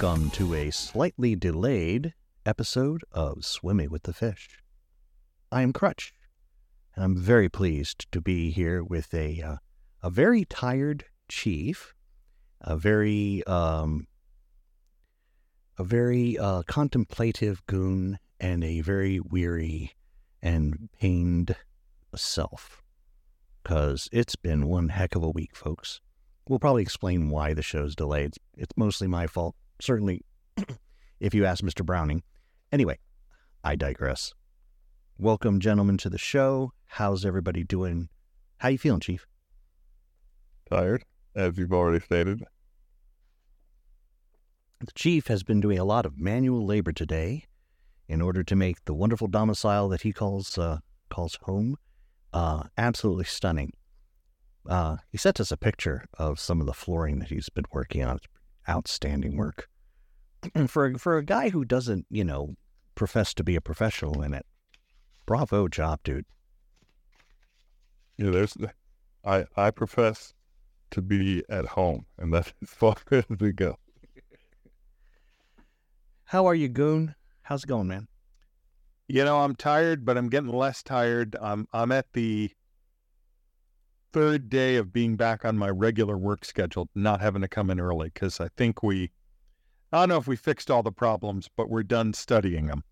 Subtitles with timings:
[0.00, 2.14] welcome to a slightly delayed
[2.46, 4.62] episode of Swimming with the Fish.
[5.50, 6.12] I am Crutch,
[6.94, 9.56] and I'm very pleased to be here with a uh,
[10.00, 11.94] a very tired chief,
[12.60, 14.06] a very um,
[15.76, 19.94] a very uh, contemplative goon, and a very weary
[20.40, 21.56] and pained
[22.14, 22.84] self.
[23.64, 26.00] Because it's been one heck of a week, folks.
[26.48, 28.34] We'll probably explain why the show's delayed.
[28.56, 30.24] It's mostly my fault, certainly,
[31.20, 31.84] if you ask Mr.
[31.84, 32.22] Browning.
[32.72, 32.98] Anyway,
[33.64, 34.34] I digress.
[35.18, 36.72] Welcome, gentlemen, to the show.
[36.86, 38.08] How's everybody doing?
[38.58, 39.26] How you feeling, Chief?
[40.70, 41.04] Tired,
[41.34, 42.44] as you've already stated.
[44.80, 47.46] The Chief has been doing a lot of manual labor today
[48.06, 50.78] in order to make the wonderful domicile that he calls uh,
[51.10, 51.76] calls home
[52.32, 53.72] uh, absolutely stunning.
[54.68, 58.04] Uh, he sent us a picture of some of the flooring that he's been working
[58.04, 58.16] on.
[58.16, 58.26] It's
[58.68, 59.68] outstanding work.
[60.54, 62.56] And for for a guy who doesn't, you know,
[62.94, 64.46] profess to be a professional in it,
[65.26, 66.26] bravo job, dude.
[68.16, 68.56] Yeah, there's.
[69.24, 70.34] I I profess
[70.90, 73.76] to be at home, and that's as far as we go.
[76.24, 77.14] How are you, Goon?
[77.42, 78.06] How's it going, man?
[79.06, 81.34] You know, I'm tired, but I'm getting less tired.
[81.40, 82.50] I'm I'm at the
[84.12, 87.78] third day of being back on my regular work schedule, not having to come in
[87.80, 89.10] early because I think we,
[89.92, 92.84] I don't know if we fixed all the problems, but we're done studying them.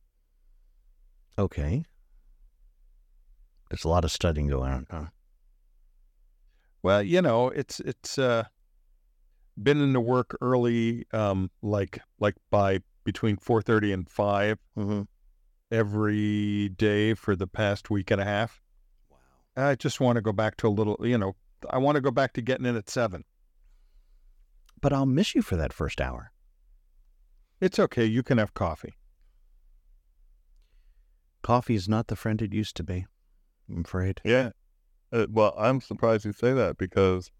[1.39, 1.85] Okay.
[3.71, 5.05] There's a lot of studying going on, huh?
[6.83, 8.45] Well, you know, it's it's uh,
[9.61, 15.03] been into work early, um, like like by between four thirty and 5 Mm-hmm.
[15.73, 18.63] every day for the past week and a half.
[19.57, 21.35] I just want to go back to a little, you know,
[21.71, 23.25] I want to go back to getting in at seven.
[24.81, 26.31] But I'll miss you for that first hour.
[27.61, 28.05] It's okay.
[28.05, 28.95] You can have coffee.
[31.43, 33.07] Coffee is not the friend it used to be.
[33.71, 34.21] I'm afraid.
[34.25, 34.51] Yeah.
[35.13, 37.31] Uh, well, I'm surprised you say that because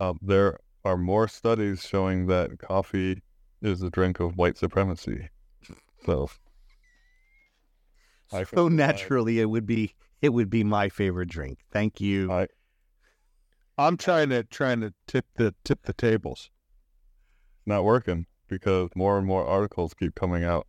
[0.00, 3.22] um, there are more studies showing that coffee
[3.60, 5.28] is a drink of white supremacy.
[6.06, 6.30] So,
[8.54, 11.60] So naturally, it would be it would be my favorite drink.
[11.70, 12.30] Thank you.
[12.30, 12.48] I,
[13.76, 16.50] I'm trying to trying to tip the tip the tables.
[17.66, 20.66] not working because more and more articles keep coming out.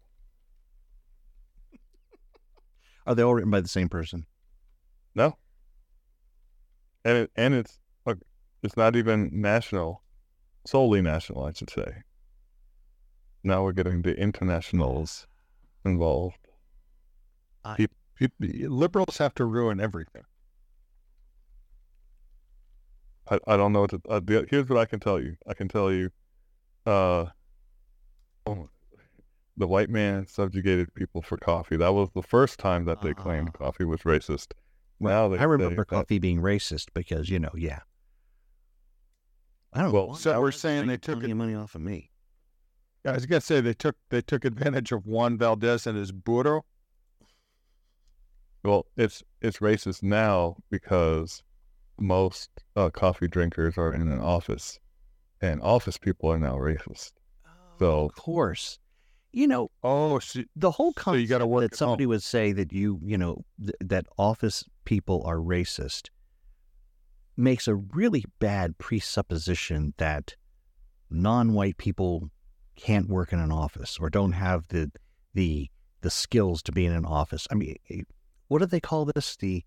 [3.07, 4.25] Are they all written by the same person?
[5.15, 5.37] No.
[7.03, 8.19] And it, and it's look,
[8.61, 10.03] it's not even national,
[10.67, 12.03] solely national, I should say.
[13.43, 15.25] Now we're getting the internationals
[15.85, 16.37] involved.
[17.77, 17.91] Peop-
[18.39, 20.23] Liberals have to ruin everything.
[23.29, 25.35] I, I don't know what to, uh, the, here's what I can tell you.
[25.47, 26.09] I can tell you,
[26.85, 27.25] uh,
[28.45, 28.69] oh,
[29.57, 31.77] the white man subjugated people for coffee.
[31.77, 33.57] That was the first time that they claimed Ah.
[33.57, 34.53] coffee was racist.
[34.99, 37.79] Now they I remember that- coffee being racist because you know, yeah.
[39.71, 39.91] I don't.
[39.93, 42.09] Well, so we're saying they took it- money off of me.
[43.05, 46.65] I was gonna say they took they took advantage of Juan Valdez and his burro.
[48.63, 51.43] Well, it's it's racist now because
[51.97, 54.79] most uh, coffee drinkers are in an office,
[55.41, 57.11] and office people are now racist.
[57.79, 58.79] So- of course,
[59.31, 63.17] you know Oh, so, the whole concept work that somebody would say that you you
[63.17, 66.09] know th- that office people are racist
[67.37, 70.35] makes a really bad presupposition that
[71.09, 72.29] non-white people
[72.75, 74.91] can't work in an office or don't have the
[75.33, 75.69] the
[76.01, 77.47] the skills to be in an office.
[77.51, 77.75] I mean,
[78.49, 79.37] what do they call this?
[79.37, 79.63] The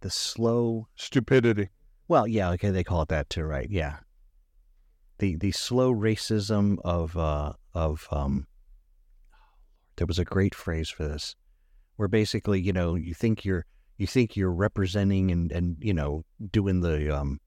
[0.00, 1.68] the slow stupidity.
[2.08, 3.68] well, yeah, okay, they call it that too, right?
[3.70, 3.98] Yeah.
[5.18, 8.46] The the slow racism of uh of um
[9.96, 11.34] there was a great phrase for this
[11.96, 13.66] where basically, you know, you think you're
[13.96, 17.40] you think you're representing and and you know, doing the um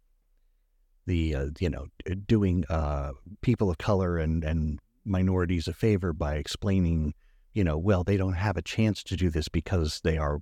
[1.08, 1.88] the uh, you know,
[2.28, 3.12] doing uh
[3.42, 7.14] people of color and and minorities a favor by explaining,
[7.54, 10.40] you know, well, they don't have a chance to do this because they are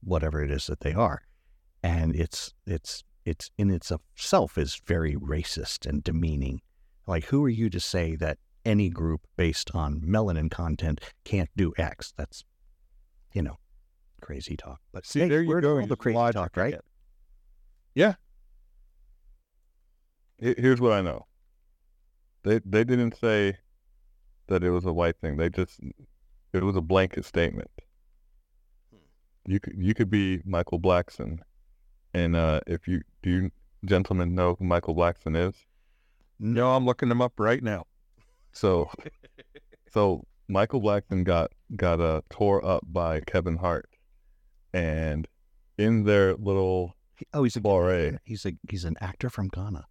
[0.00, 1.22] whatever it is that they are
[1.82, 6.62] and it's it's it's in itself is very racist and demeaning.
[7.06, 11.74] Like, who are you to say that any group based on melanin content can't do
[11.76, 12.14] X?
[12.16, 12.44] That's,
[13.34, 13.58] you know,
[14.22, 14.80] crazy talk.
[14.92, 15.78] But See, hey, there you go.
[15.78, 16.74] all the crazy logic talk, right?
[17.94, 18.14] Yeah.
[20.38, 21.26] Here's what I know.
[22.44, 23.58] They they didn't say
[24.46, 25.36] that it was a white thing.
[25.36, 25.80] They just
[26.52, 27.70] it was a blanket statement.
[29.46, 31.38] You could you could be Michael Blackson,
[32.12, 33.50] and uh, if you do you
[33.84, 35.54] gentlemen know who Michael Blackson is?
[36.38, 37.86] No, I'm looking them up right now.
[38.52, 38.90] So,
[39.90, 43.88] so Michael Blackson got got uh, tore up by Kevin Hart,
[44.72, 45.26] and
[45.78, 46.94] in their little
[47.34, 49.86] Oh, he's a soiree, he's a he's an actor from Ghana.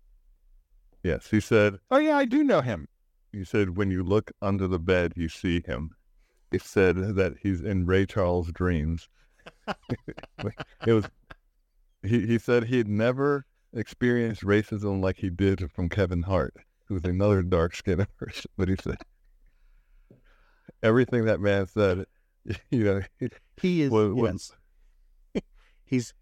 [1.04, 2.88] yes, he said Oh yeah, I do know him.
[3.32, 5.92] he said when you look under the bed, you see him.
[6.52, 9.10] He said that he's in Ray Charles' dreams.
[9.68, 11.06] it was
[12.04, 16.54] he, he said he had never experienced racism like he did from Kevin Hart,
[16.86, 18.50] who's another dark skinned person.
[18.58, 18.98] But he said
[20.84, 22.06] everything that man said,
[22.70, 23.02] you know,
[23.62, 24.52] He is was, was
[25.84, 26.14] he's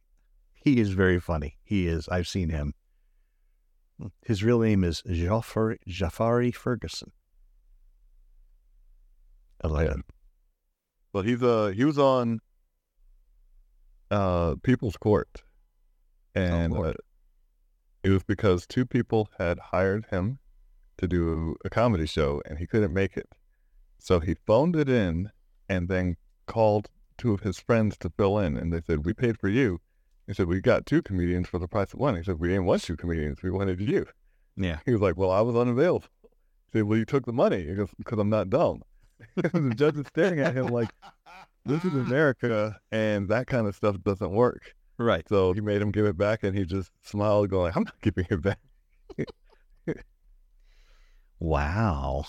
[0.53, 1.57] he is very funny.
[1.63, 2.07] He is.
[2.09, 2.73] I've seen him.
[4.25, 7.11] His real name is Jafari, Jafari Ferguson.
[9.61, 9.89] I like
[11.15, 12.41] well, he's uh he was on
[14.11, 15.43] uh People's Court,
[16.35, 16.93] and uh,
[18.03, 20.39] it was because two people had hired him
[20.97, 23.29] to do a comedy show, and he couldn't make it.
[23.97, 25.31] So he phoned it in,
[25.69, 26.17] and then
[26.47, 29.79] called two of his friends to fill in, and they said, "We paid for you."
[30.27, 32.65] He said, "We got two comedians for the price of one." He said, "We didn't
[32.65, 33.41] want two comedians.
[33.41, 34.05] We wanted you."
[34.57, 34.79] Yeah.
[34.85, 36.09] He was like, "Well, I was unavailable."
[36.73, 38.81] He said, "Well, you took the money." "Because I'm not dumb."
[39.35, 40.89] the judge is staring at him like,
[41.65, 45.27] "This is America, and that kind of stuff doesn't work." Right.
[45.27, 48.27] So he made him give it back, and he just smiled, going, "I'm not giving
[48.29, 48.59] it back."
[51.39, 52.25] Wow.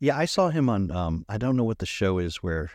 [0.00, 2.70] Yeah, I saw him on um I don't know what the show is where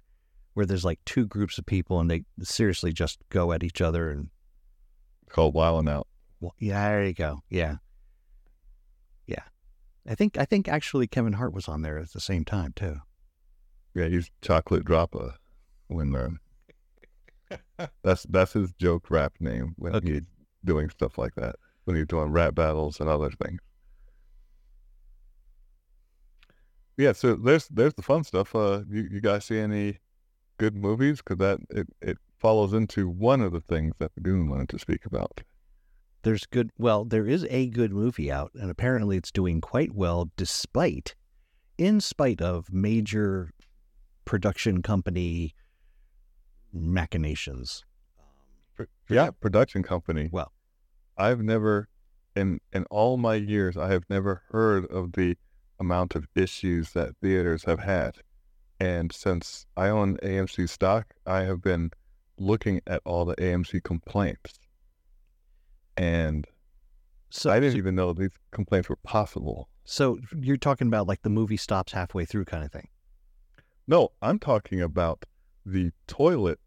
[0.54, 4.10] where there's like two groups of people and they seriously just go at each other
[4.10, 4.30] and
[5.30, 6.08] Called Wildin' Out.
[6.40, 7.42] well, yeah, there you go.
[7.50, 7.78] Yeah.
[9.28, 9.44] Yeah.
[10.10, 12.98] I think I think actually Kevin Hart was on there at the same time too.
[13.94, 15.36] Yeah, he's Chocolate Droppa
[15.88, 20.14] when uh, that's that's his joke rap name when Okay.
[20.14, 20.22] he's
[20.66, 21.56] doing stuff like that.
[21.86, 23.60] When he's doing rap battles and other things.
[26.98, 28.54] Yeah, so there's there's the fun stuff.
[28.56, 30.00] Uh, you, you guys see any
[30.58, 31.20] good movies?
[31.20, 34.80] Because that it, it follows into one of the things that the Goon wanted to
[34.80, 35.42] speak about.
[36.24, 40.30] There's good well, there is a good movie out and apparently it's doing quite well
[40.36, 41.16] despite
[41.78, 43.52] in spite of major
[44.26, 45.56] production company
[46.74, 47.84] machinations.
[48.76, 49.32] Pro- Yeah.
[49.32, 50.30] production company.
[50.32, 50.52] Well.
[51.18, 51.90] I've never,
[52.36, 55.38] in in all my years, I have never heard of the
[55.80, 58.16] amount of issues that theaters have had.
[58.80, 61.92] And since I own AMC stock, I have been
[62.38, 64.60] looking at all the AMC complaints,
[66.00, 66.48] and
[67.30, 69.70] So I didn't even know these complaints were possible.
[69.84, 72.88] so you're talking about like the movie stops halfway through kind of thing.
[73.86, 75.26] No, I'm talking about
[75.66, 76.62] the toilets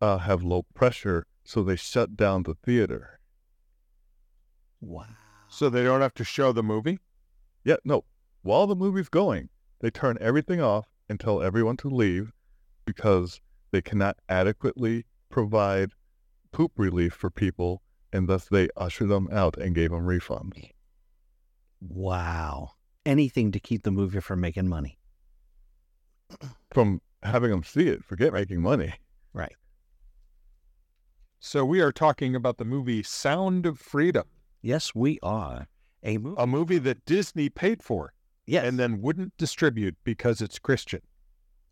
[0.00, 3.20] uh, have low pressure, so they shut down the theater.
[4.80, 5.06] Wow.
[5.48, 6.98] So they don't have to show the movie.
[7.64, 8.04] Yeah, no.
[8.42, 9.48] While the movie's going,
[9.80, 12.32] they turn everything off and tell everyone to leave
[12.84, 13.40] because
[13.72, 15.90] they cannot adequately provide
[16.52, 17.82] poop relief for people,
[18.12, 20.52] and thus they ushered them out and gave them refunds.
[20.62, 20.68] Eh.
[21.80, 22.70] Wow.
[23.04, 24.98] Anything to keep the movie from making money.
[26.72, 28.94] From having them see it, forget making money.
[29.32, 29.54] Right.
[31.38, 34.24] So we are talking about the movie Sound of Freedom,
[34.62, 35.68] Yes, we are.
[36.02, 36.36] A movie.
[36.42, 38.12] a movie that Disney paid for
[38.46, 38.64] yes.
[38.64, 41.00] and then wouldn't distribute because it's Christian.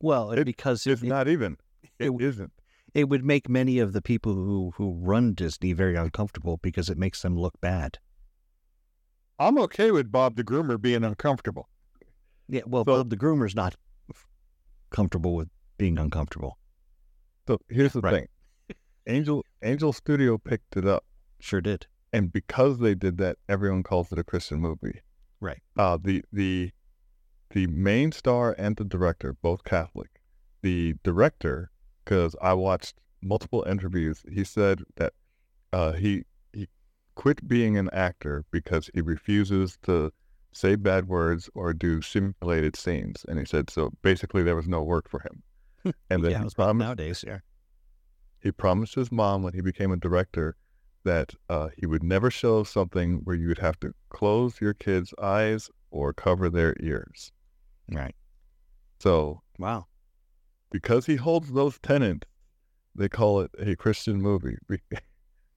[0.01, 1.57] well, it- because It's it, not even.
[1.83, 2.53] it It w- isn't.
[2.95, 6.97] It would make many of the people who, who run Disney very uncomfortable because it
[6.99, 7.99] makes them look bad.
[9.39, 11.69] I'm okay with Bob the Groomer being uncomfortable.
[12.49, 13.75] Yeah, well, So- Bob the Groomer's not
[14.91, 16.59] comfortable with being uncomfortable.
[17.49, 18.29] So here's the Right.
[18.69, 21.05] thing Angel Angel Studio picked it up.
[21.41, 21.87] Sure did.
[22.13, 25.01] and because they did that, everyone calls it a Christian movie.
[25.41, 25.61] Right.
[25.77, 26.71] Uh, the the
[27.51, 30.21] the main star and the director, both Catholic.
[30.63, 31.71] The director,
[32.05, 35.13] because I watched multiple interviews, he said that
[35.73, 36.69] uh, he he
[37.15, 40.13] quit being an actor because he refuses to
[40.53, 43.91] say bad words or do simulated scenes, and he said so.
[44.03, 45.43] Basically, there was no work for him.
[46.11, 47.25] And then yeah, promised nowadays.
[47.27, 47.39] Yeah.
[48.41, 50.57] he promised his mom when he became a director
[51.05, 55.13] that uh, he would never show something where you would have to close your kids'
[55.21, 57.33] eyes or cover their ears.
[57.91, 58.15] Right.
[59.01, 59.87] So Wow.
[60.75, 62.27] Because he holds those tenets,
[62.97, 64.57] they call it a Christian movie.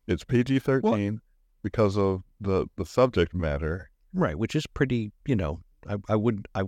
[0.10, 1.20] It's PG thirteen
[1.64, 3.90] because of the the subject matter.
[4.14, 5.12] Right, which is pretty.
[5.26, 6.62] You know, I, I would I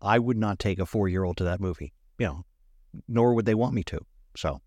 [0.00, 1.92] I would not take a four year old to that movie.
[2.20, 2.44] You know,
[3.08, 3.98] nor would they want me to.
[4.36, 4.60] So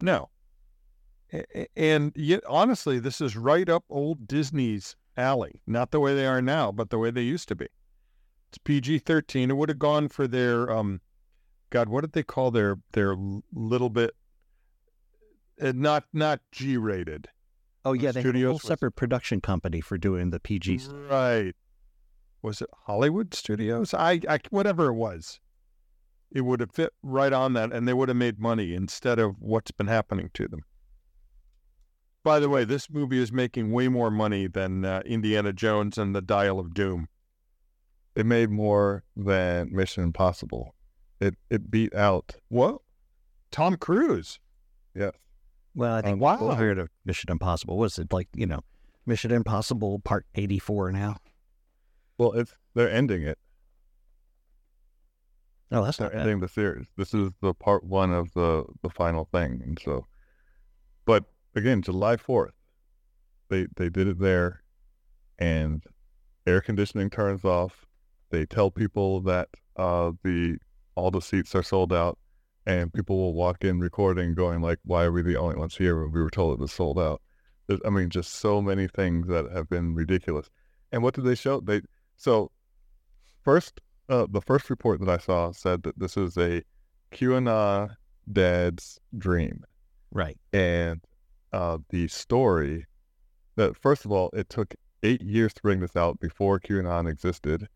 [0.00, 0.28] No.
[1.74, 5.60] And yet, honestly, this is right up old Disney's alley.
[5.66, 7.66] Not the way they are now, but the way they used to be.
[8.50, 9.50] It's PG thirteen.
[9.50, 11.00] It would have gone for their um,
[11.74, 13.16] God, what did they call their their
[13.52, 14.12] little bit?
[15.60, 17.26] Uh, not not G rated.
[17.84, 20.78] Oh yeah, they have a whole was- separate production company for doing the PG.
[20.78, 20.94] stuff.
[21.10, 21.54] Right.
[22.42, 23.92] Was it Hollywood Studios?
[23.92, 25.40] I, I whatever it was.
[26.30, 29.36] It would have fit right on that and they would have made money instead of
[29.40, 30.60] what's been happening to them.
[32.22, 36.14] By the way, this movie is making way more money than uh, Indiana Jones and
[36.14, 37.08] the Dial of Doom.
[38.14, 40.74] It made more than Mission Impossible.
[41.20, 42.34] It it beat out.
[42.48, 42.78] What?
[43.50, 44.38] Tom Cruise.
[44.94, 45.10] Yeah.
[45.74, 46.54] Well, I think Uh, wow.
[46.54, 47.76] heard of Mission Impossible.
[47.76, 48.60] Was it like you know,
[49.06, 51.16] Mission Impossible Part eighty four now?
[52.18, 53.38] Well, it's they're ending it.
[55.70, 56.20] Oh, that's They're not bad.
[56.22, 56.86] ending the series.
[56.96, 60.06] This is the part one of the the final thing, and so.
[61.04, 62.54] But again, July fourth,
[63.48, 64.62] they they did it there,
[65.38, 65.82] and
[66.46, 67.86] air conditioning turns off.
[68.30, 70.58] They tell people that uh, the
[70.96, 72.18] all the seats are sold out,
[72.66, 76.00] and people will walk in recording, going like, "Why are we the only ones here?
[76.02, 77.20] When we were told it was sold out."
[77.66, 80.50] There's, I mean, just so many things that have been ridiculous.
[80.92, 81.60] And what did they show?
[81.60, 81.82] They
[82.16, 82.50] so
[83.42, 86.62] first uh, the first report that I saw said that this is a
[87.12, 87.94] QAnon
[88.32, 89.64] dad's dream,
[90.10, 90.38] Right.
[90.52, 91.00] and
[91.52, 92.86] uh, the story
[93.56, 97.68] that first of all it took eight years to bring this out before QAnon existed,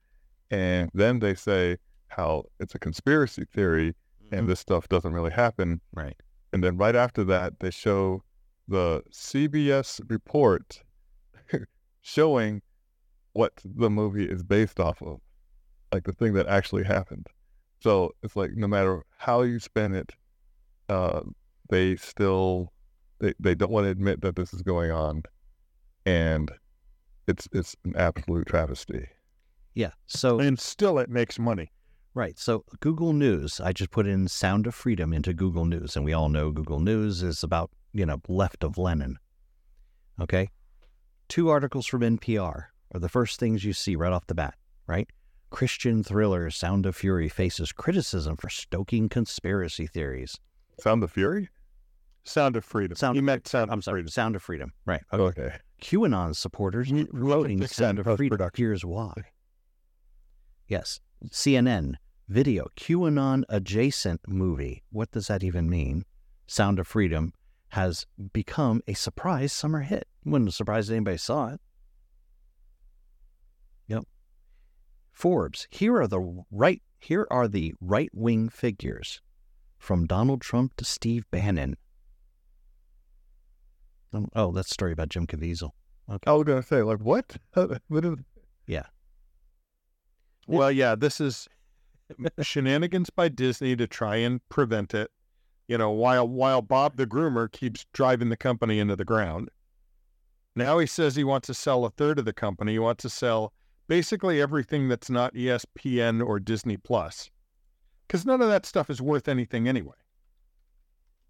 [0.51, 1.77] and then they say
[2.09, 3.95] how it's a conspiracy theory
[4.31, 6.17] and this stuff doesn't really happen, Right.
[6.53, 8.23] and then right after that they show
[8.67, 10.83] the CBS report
[12.03, 12.61] showing
[13.33, 15.21] what the movie is based off of,
[15.93, 17.27] like the thing that actually happened.
[17.81, 20.13] So it's like no matter how you spin it,
[20.91, 21.21] uh,
[21.71, 22.73] they still
[23.21, 25.23] they, they don't want to admit that this is going on,
[26.05, 26.51] and
[27.27, 29.07] it's it's an absolute travesty.
[29.75, 29.93] Yeah.
[30.07, 31.71] So And still it makes money.
[32.15, 32.39] Right.
[32.39, 36.13] So Google News, I just put in Sound of Freedom into Google News, and we
[36.13, 39.17] all know Google News is about, you know, left of Lenin.
[40.21, 40.49] Okay.
[41.29, 42.41] Two articles from NPR
[42.93, 44.55] are the first things you see right off the bat,
[44.87, 45.09] right?
[45.51, 50.39] Christian thriller Sound of Fury faces criticism for stoking conspiracy theories.
[50.81, 51.49] Sound of Fury?
[52.25, 52.97] Sound of Freedom.
[52.97, 54.09] Sound of meant Sound I'm of sorry, Freedom.
[54.11, 54.73] Sound of Freedom.
[54.87, 55.03] Right.
[55.13, 55.43] Okay.
[55.43, 55.57] Okay.
[55.83, 58.51] QAnon supporters You- can Sound of Freedom.
[58.55, 59.13] Here's why.
[60.67, 61.01] Yes.
[61.27, 61.95] CNN
[62.29, 64.83] video QAnon adjacent movie.
[64.91, 66.05] What does that even mean?
[66.47, 67.33] Sound of Freedom
[67.71, 70.07] has become a surprise summer hit.
[70.25, 71.61] Wouldn't surprise anybody saw it.
[73.89, 74.05] Yep.
[75.13, 75.67] Forbes.
[75.71, 76.83] Here are the right.
[77.01, 79.21] Here are the right wing figures,
[79.79, 81.77] from Donald Trump to Steve Bannon.
[84.13, 85.71] Um, oh, that's a story about Jim Caviezel.
[86.27, 87.37] I was gonna say like what?
[87.89, 88.17] what is,
[90.49, 91.47] Well, yeah, this is
[92.41, 95.11] shenanigans by Disney to try and prevent it.
[95.69, 99.51] You know, while while Bob the groomer keeps driving the company into the ground.
[100.57, 102.73] Now he says he wants to sell a third of the company.
[102.73, 103.53] He wants to sell
[103.87, 107.31] basically everything that's not ESPN or Disney Plus,
[108.07, 109.97] because none of that stuff is worth anything anyway.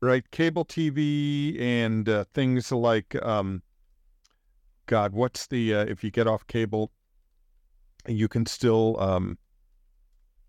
[0.00, 0.30] Right?
[0.30, 3.62] Cable TV and uh, things like, um,
[4.87, 6.92] God, what's the uh, if you get off cable,
[8.07, 9.38] you can still um,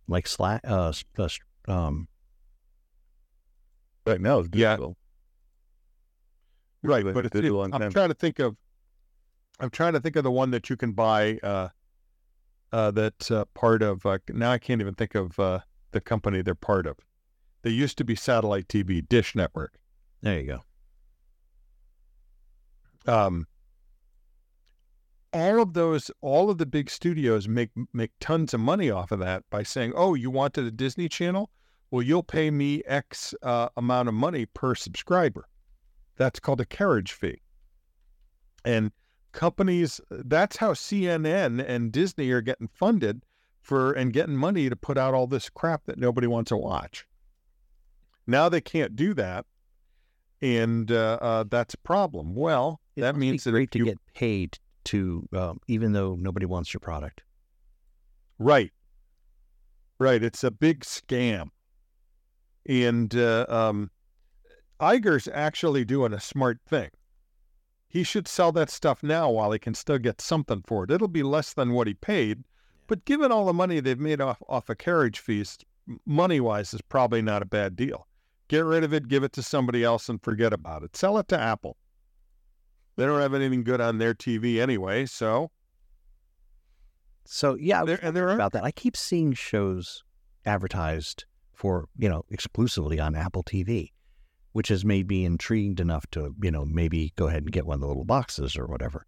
[0.07, 1.27] like Slack, uh, uh,
[1.67, 2.07] um,
[4.05, 4.77] right now it's Yeah.
[6.81, 8.55] right but it's, digital I'm trying to think of
[9.59, 11.67] i'm trying to think of the one that you can buy uh
[12.71, 15.59] uh that's uh, part of uh, now i can't even think of uh
[15.91, 16.97] the company they're part of
[17.61, 19.77] they used to be satellite tv dish network
[20.21, 20.61] there you
[23.05, 23.13] go.
[23.13, 23.45] um
[25.33, 29.19] all of those all of the big studios make make tons of money off of
[29.19, 31.49] that by saying oh you wanted a disney channel?
[31.91, 35.45] Well you'll pay me x uh, amount of money per subscriber.
[36.15, 37.41] That's called a carriage fee.
[38.65, 38.91] And
[39.31, 43.23] companies that's how cnn and disney are getting funded
[43.61, 47.05] for and getting money to put out all this crap that nobody wants to watch.
[48.25, 49.45] Now they can't do that
[50.41, 52.33] and uh, uh, that's a problem.
[52.33, 54.57] Well It that means that great if to you- get paid
[54.89, 57.21] to, um, even though nobody wants your product.
[58.39, 58.71] Right.
[59.99, 60.23] Right.
[60.23, 61.49] It's a big scam.
[62.67, 63.91] And uh, um,
[64.79, 66.89] Iger's actually doing a smart thing.
[67.87, 70.91] He should sell that stuff now while he can still get something for it.
[70.91, 72.43] It'll be less than what he paid,
[72.87, 75.57] but given all the money they've made off, off of carriage fees,
[76.05, 78.07] money wise, is probably not a bad deal.
[78.47, 80.95] Get rid of it, give it to somebody else, and forget about it.
[80.95, 81.77] Sell it to Apple.
[82.99, 85.51] They don't have anything good on their TV anyway, so
[87.23, 88.65] So yeah, There, and there are about that.
[88.65, 90.03] I keep seeing shows
[90.45, 93.93] advertised for you know exclusively on Apple TV,
[94.51, 97.75] which has made me intrigued enough to you know maybe go ahead and get one
[97.75, 99.05] of the little boxes or whatever.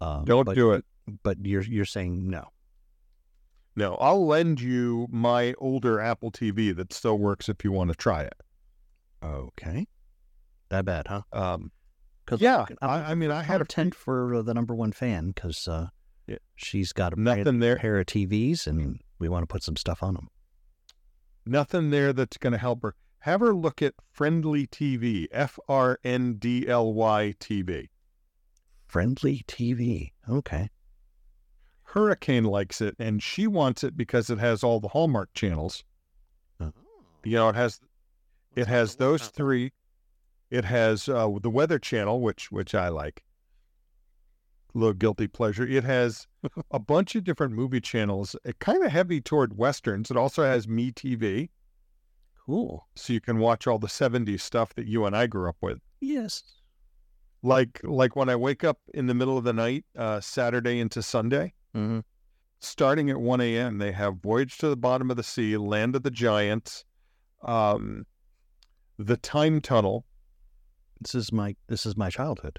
[0.00, 0.86] Um, don't but, do it.
[1.22, 2.48] But you're you're saying no.
[3.76, 7.94] No, I'll lend you my older Apple TV that still works if you want to
[7.94, 8.40] try it.
[9.22, 9.86] Okay,
[10.70, 11.22] that bad, huh?
[11.30, 11.70] Um,
[12.26, 14.92] 'Cause yeah, I'm, I, I mean, I had a tent for uh, the number one
[14.92, 15.88] fan because uh,
[16.26, 16.36] Yeah.
[16.54, 19.76] she's got a brand- nothing there, pair of TVs and we want to put some
[19.76, 20.28] stuff on them.
[21.44, 22.94] nothing there that's going to help her.
[23.20, 27.88] Have her look at Friendly TV, F R N D L Y TV.
[28.86, 30.12] Friendly TV.
[30.28, 30.70] Okay.
[31.84, 35.84] Hurricane likes it, and she wants it because it has all the Hallmark channels.
[36.60, 36.72] Oh.
[37.24, 37.80] You know, it has
[38.56, 39.72] it has those three.
[40.52, 43.24] It has uh, the Weather Channel, which which I like.
[44.74, 45.66] A little guilty pleasure.
[45.66, 46.26] It has
[46.70, 48.36] a bunch of different movie channels.
[48.44, 50.10] It kind of heavy toward westerns.
[50.10, 51.48] It also has Me TV,
[52.44, 52.86] Cool.
[52.96, 55.78] so you can watch all the '70s stuff that you and I grew up with.
[56.02, 56.42] Yes.
[57.42, 61.02] Like like when I wake up in the middle of the night, uh, Saturday into
[61.02, 61.54] Sunday.
[61.74, 62.00] Mm-hmm.
[62.60, 63.78] starting at 1 a.m.
[63.78, 66.84] They have Voyage to the Bottom of the Sea, Land of the Giants,
[67.42, 68.04] um,
[68.98, 70.04] The Time Tunnel,
[71.02, 72.58] This is my this is my childhood.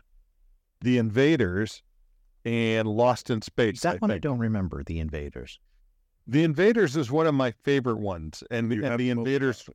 [0.82, 1.82] The Invaders,
[2.44, 3.82] and Lost in Space.
[3.82, 4.84] That I one I don't remember.
[4.84, 5.60] The Invaders.
[6.28, 9.70] The Invaders is one of my favorite ones, and, You and The Invaders,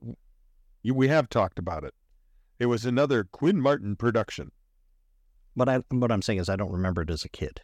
[0.83, 1.94] you- we have talked about it.
[2.59, 4.50] It was another Quinn Martin production.
[5.57, 7.62] But I what I'm saying is I don't remember it as a kid.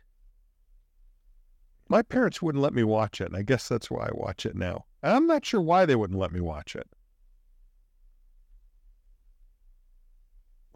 [1.88, 4.57] My parents wouldn't let me watch it, and I guess that's why I watch it
[4.57, 4.87] now.
[5.03, 6.88] And I'm not sure why they wouldn't let me watch it.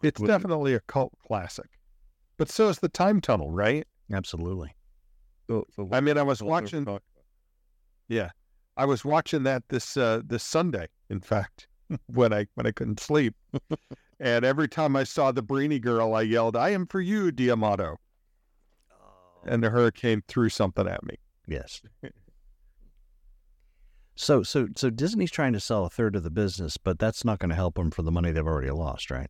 [0.03, 1.69] It's Was it- definitely a cult classic.
[2.37, 3.85] But so is the Time Tunnel, right?
[4.13, 4.73] Absolutely.
[5.47, 6.87] So, so I mean, I was watching
[8.07, 8.29] yeah.
[8.77, 11.67] I was watching that this uh this Sunday, in fact,
[12.07, 13.35] when I when I couldn't sleep.
[14.19, 17.95] and every time I saw the Brainy girl, I yelled, I am for you, Diamato.
[19.45, 21.15] And the hurricane threw something at me.
[21.47, 21.81] Yes.
[24.15, 27.39] so so so Disney's trying to sell a third of the business, but that's not
[27.39, 29.29] going to help them for the money they've already lost, right?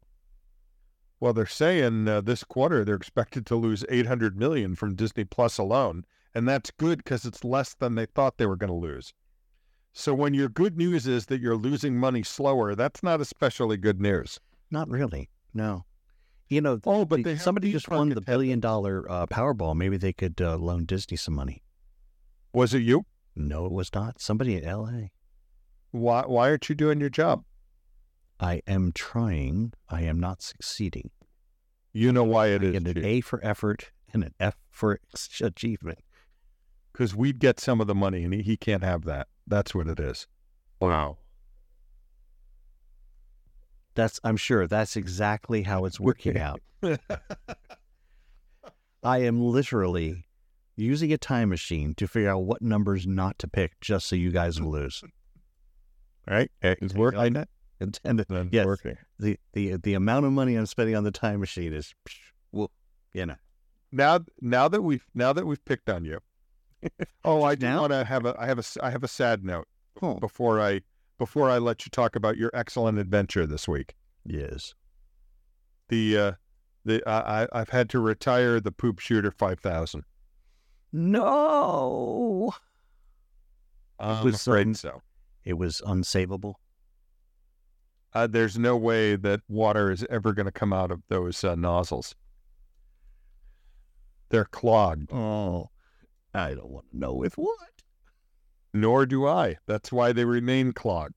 [1.19, 5.57] Well, they're saying uh, this quarter they're expected to lose 800 million from Disney Plus
[5.57, 9.13] alone, and that's good because it's less than they thought they were going to lose.
[9.91, 13.99] So when your good news is that you're losing money slower, that's not especially good
[13.99, 14.39] news.
[14.71, 15.29] Not really.
[15.53, 15.85] No.
[16.47, 19.75] You know, Oh, but the- somebody just won the billion dollar uh, Powerball.
[19.75, 21.63] Maybe they could uh, loan Disney some money.
[22.53, 23.05] Was it you?
[23.35, 24.21] No, it was not.
[24.21, 25.11] Somebody in L.A.
[25.91, 27.43] Why why aren't you doing your job?
[28.39, 29.73] I am trying.
[29.89, 31.09] I am not succeeding.
[31.91, 32.71] You know why it I is.
[32.83, 34.99] get an A for effort and an F for
[35.41, 35.99] achievement.
[36.93, 39.27] Because we'd get some of the money, and he, he can't have that.
[39.47, 40.27] That's what it is.
[40.79, 41.17] Wow.
[43.95, 46.61] That's I'm sure that's exactly how it's working out.
[49.03, 50.25] I am literally
[50.75, 54.31] using a time machine to figure out what numbers not to pick just so you
[54.31, 55.03] guys will lose.
[56.27, 56.49] right?
[56.61, 57.45] It's working.
[57.79, 58.97] I, And, and the, Then yes, working.
[59.19, 61.93] the, the the amount of money I'm spending on the time machine is,
[62.51, 62.71] well,
[63.13, 63.35] you know,
[63.91, 66.19] now now that we've now that we've picked on you.
[67.25, 69.67] oh, I do want to have a I have a I have a sad note.
[70.01, 70.81] oh, before I
[71.17, 73.95] before I let you talk about your excellent adventure this week.
[74.25, 74.73] yes,
[75.89, 76.31] The uh,
[76.85, 80.03] the I I- I've had to retire the poop shooter five thousand.
[80.93, 82.53] no,
[83.99, 85.01] I'm was, afraid um, so.
[85.45, 86.55] it was unsavable.
[88.13, 91.55] Uh, there's no way that water is ever going to come out of those uh,
[91.55, 92.15] nozzles.
[94.29, 95.11] They're clogged.
[95.13, 95.69] Oh,
[96.33, 97.83] I don't want to know with what.
[98.73, 99.57] Nor do I.
[99.67, 101.15] That's why they remain clogged.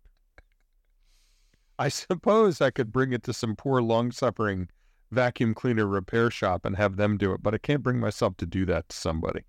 [1.78, 4.68] I suppose I could bring it to some poor, long-suffering
[5.11, 8.46] vacuum cleaner repair shop and have them do it, but I can't bring myself to
[8.46, 9.42] do that to somebody.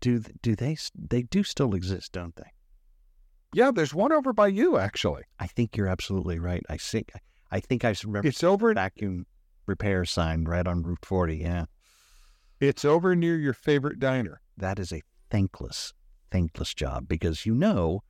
[0.00, 2.52] Do th- do they s- they do still exist, don't they?
[3.52, 5.22] Yeah, there's one over by you actually.
[5.38, 6.62] I think you're absolutely right.
[6.68, 7.10] I think
[7.50, 8.70] I think I remember It's over.
[8.70, 9.26] At vacuum
[9.66, 11.36] repair sign right on Route 40.
[11.36, 11.64] Yeah,
[12.60, 14.40] It's over near your favorite diner.
[14.56, 15.92] that is a thankless,
[16.30, 18.02] thankless job because you know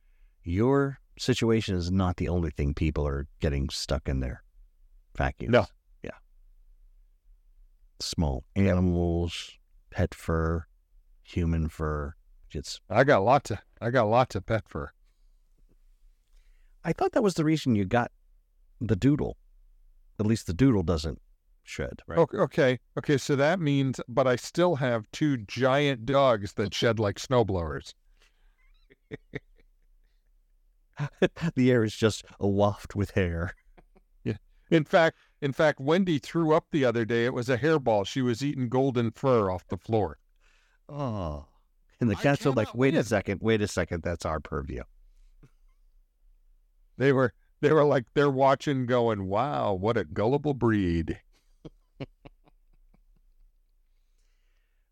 [0.43, 4.43] your situation is not the only thing people are getting stuck in their
[5.15, 5.53] vacuums.
[5.53, 5.65] No.
[6.03, 6.11] Yeah.
[7.99, 9.51] Small animals,
[9.91, 10.65] pet fur,
[11.23, 12.13] human fur.
[12.51, 12.79] It's.
[12.89, 14.91] I got lots of I got lots of pet fur.
[16.83, 18.11] I thought that was the reason you got
[18.79, 19.37] the doodle.
[20.19, 21.19] At least the doodle doesn't
[21.63, 22.19] shed, right?
[22.19, 23.17] Okay, okay, okay.
[23.17, 27.93] So that means, but I still have two giant dogs that shed like snowblowers.
[31.55, 33.55] the air is just a waft with hair.
[34.23, 34.37] Yeah.
[34.69, 37.25] In fact, in fact, Wendy threw up the other day.
[37.25, 38.05] It was a hairball.
[38.05, 40.19] She was eating golden fur off the floor.
[40.87, 41.45] Oh.
[41.99, 44.83] And the cats are like, wait a second, wait a second, that's our purview.
[47.01, 51.19] They were they were like they're watching, going, "Wow, what a gullible breed."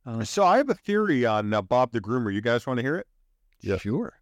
[0.03, 2.33] Uh, So I have a theory on uh, Bob the Groomer.
[2.33, 3.05] You guys want to hear it?
[3.61, 3.81] Yes.
[3.81, 4.13] Sure.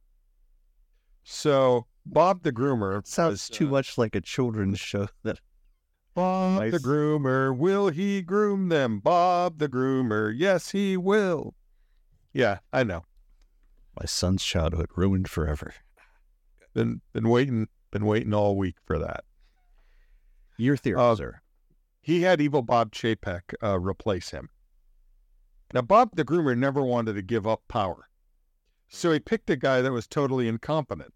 [1.23, 5.39] So Bob the Groomer Sounds was, too uh, much like a children's show that
[6.13, 8.99] Bob the Groomer, will he groom them?
[8.99, 11.55] Bob the Groomer, yes, he will.
[12.33, 13.05] Yeah, I know.
[13.97, 15.73] my son's childhood ruined forever.
[16.73, 19.23] Been been waiting, been waiting all week for that.
[20.57, 21.41] Your theory, Uh, sir.
[22.01, 24.49] He had evil Bob Chapek uh, replace him.
[25.73, 28.07] Now, Bob the Groomer never wanted to give up power,
[28.87, 31.13] so he picked a guy that was totally incompetent.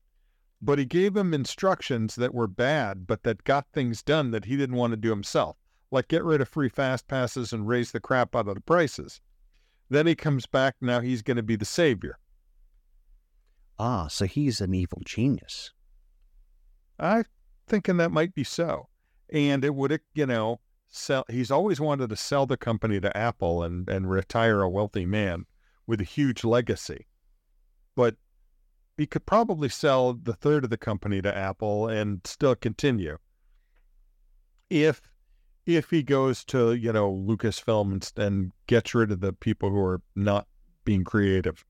[0.62, 4.58] But he gave him instructions that were bad, but that got things done that he
[4.58, 5.58] didn't want to do himself,
[5.90, 9.22] like get rid of free fast passes and raise the crap out of the prices.
[9.90, 10.76] Then he comes back.
[10.80, 12.20] Now he's going to be the savior.
[13.80, 15.72] Ah, so he's an evil genius.
[17.02, 17.26] I'm
[17.68, 18.88] thinking that might be so.
[19.30, 21.26] And it would, you know, sell.
[21.30, 25.46] He's always wanted to sell the company to Apple and, and retire a wealthy man
[25.88, 27.08] with a huge legacy.
[27.96, 28.16] But
[28.98, 33.18] he could probably sell the third of the company to Apple and still continue.
[34.70, 35.02] If
[35.66, 39.80] if he goes to, you know, Lucasfilm and, and gets rid of the people who
[39.80, 40.48] are not
[40.86, 41.64] being creative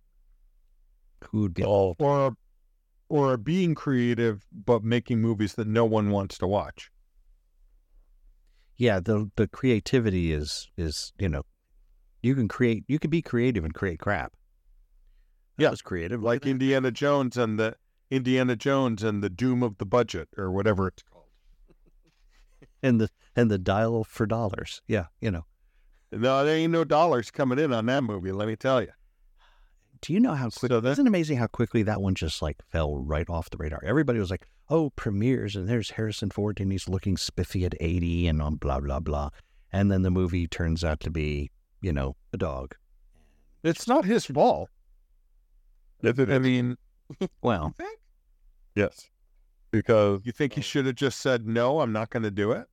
[1.29, 2.35] Who'd get All
[3.11, 6.91] or or being creative but making movies that no one wants to watch.
[8.77, 11.43] yeah, the the creativity is is, you know,
[12.21, 14.33] you can create you can be creative and create crap.
[15.57, 16.21] That Yeah, was creative.
[16.23, 17.75] Like Indiana Jones and the
[18.09, 21.29] Indiana Jones and the Doom of the Budget or whatever it's called.
[22.83, 24.81] and the and the dial for dollars.
[24.87, 25.45] Yeah, you know.
[26.11, 28.91] No, there ain't no dollars coming in on that movie, let me tell you.
[30.01, 30.71] Do you know how quick?
[30.71, 33.57] So that- isn't it amazing how quickly that one just like fell right off the
[33.57, 33.81] radar?
[33.85, 38.27] Everybody was like, "Oh, premieres," and there's Harrison Ford, and he's looking spiffy at eighty,
[38.27, 39.29] and on blah blah blah.
[39.71, 42.75] And then the movie turns out to be, you know, a dog.
[43.63, 44.69] It's not his fault.
[46.01, 46.77] yes, it I mean,
[47.43, 47.75] Well,
[48.75, 49.09] yes,
[49.69, 52.67] because you think he should have just said, no, I'm not going to do it?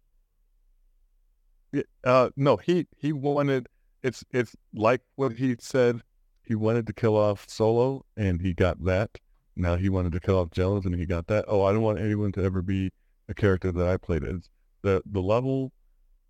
[2.05, 3.69] uh, no, he he wanted.
[4.03, 6.03] It's it's like what he said.
[6.49, 9.19] He wanted to kill off Solo, and he got that.
[9.55, 11.45] Now he wanted to kill off Jones, and he got that.
[11.47, 12.91] Oh, I don't want anyone to ever be
[13.29, 14.23] a character that I played.
[14.23, 14.49] It's
[14.81, 15.73] the the level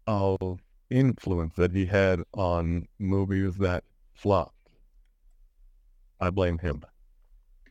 [0.09, 0.59] of
[0.91, 4.71] influence that he had on movies that flopped.
[6.19, 6.83] I blame him.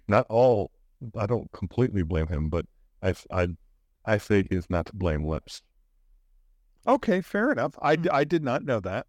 [0.08, 0.72] Not all.
[1.18, 2.66] I don't completely blame him, but
[3.04, 3.50] I I
[4.06, 5.26] I say he's not to blame.
[5.26, 5.64] Lips.
[6.88, 7.78] Okay, fair enough.
[7.82, 8.08] I, hmm.
[8.10, 9.06] I did not know that.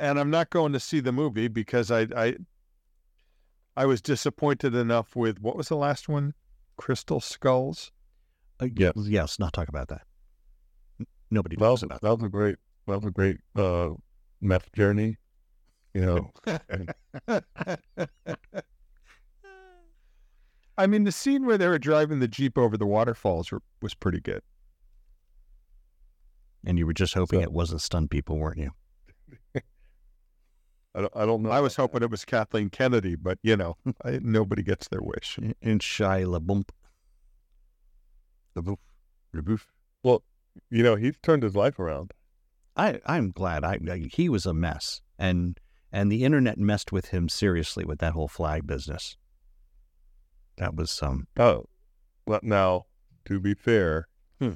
[0.00, 2.36] And I'm not going to see the movie because I, I
[3.76, 6.34] I was disappointed enough with what was the last one?
[6.76, 7.90] Crystal Skulls.
[8.60, 8.92] uh, Yes.
[8.96, 10.02] yes, not talk about that.
[11.00, 13.90] N- Nobody That knows was, about that was a great that was a great uh
[14.40, 15.16] meth journey.
[15.94, 16.30] You know,
[20.78, 23.92] I mean, the scene where they were driving the jeep over the waterfalls were, was
[23.94, 24.42] pretty good.
[26.64, 28.70] And you were just hoping So- it wasn't stunned people, weren't you?
[30.94, 31.50] I don't I don't know.
[31.50, 35.38] I was hoping it was Kathleen Kennedy, but you know, I, nobody gets their wish.
[35.62, 36.68] And Shia LaBeouf.
[38.54, 39.58] that.
[40.02, 40.22] Well,
[40.70, 42.12] you know, he's turned his life around.
[42.76, 43.64] I I'm glad.
[43.64, 45.58] I, I he was a mess, and
[45.90, 49.16] and the internet messed with him seriously with that whole flag business.
[50.58, 51.64] That was um Oh,
[52.26, 52.84] well, now
[53.24, 54.08] to be fair,
[54.40, 54.54] Hmm.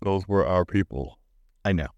[0.00, 1.18] those were our people.
[1.64, 1.88] I know.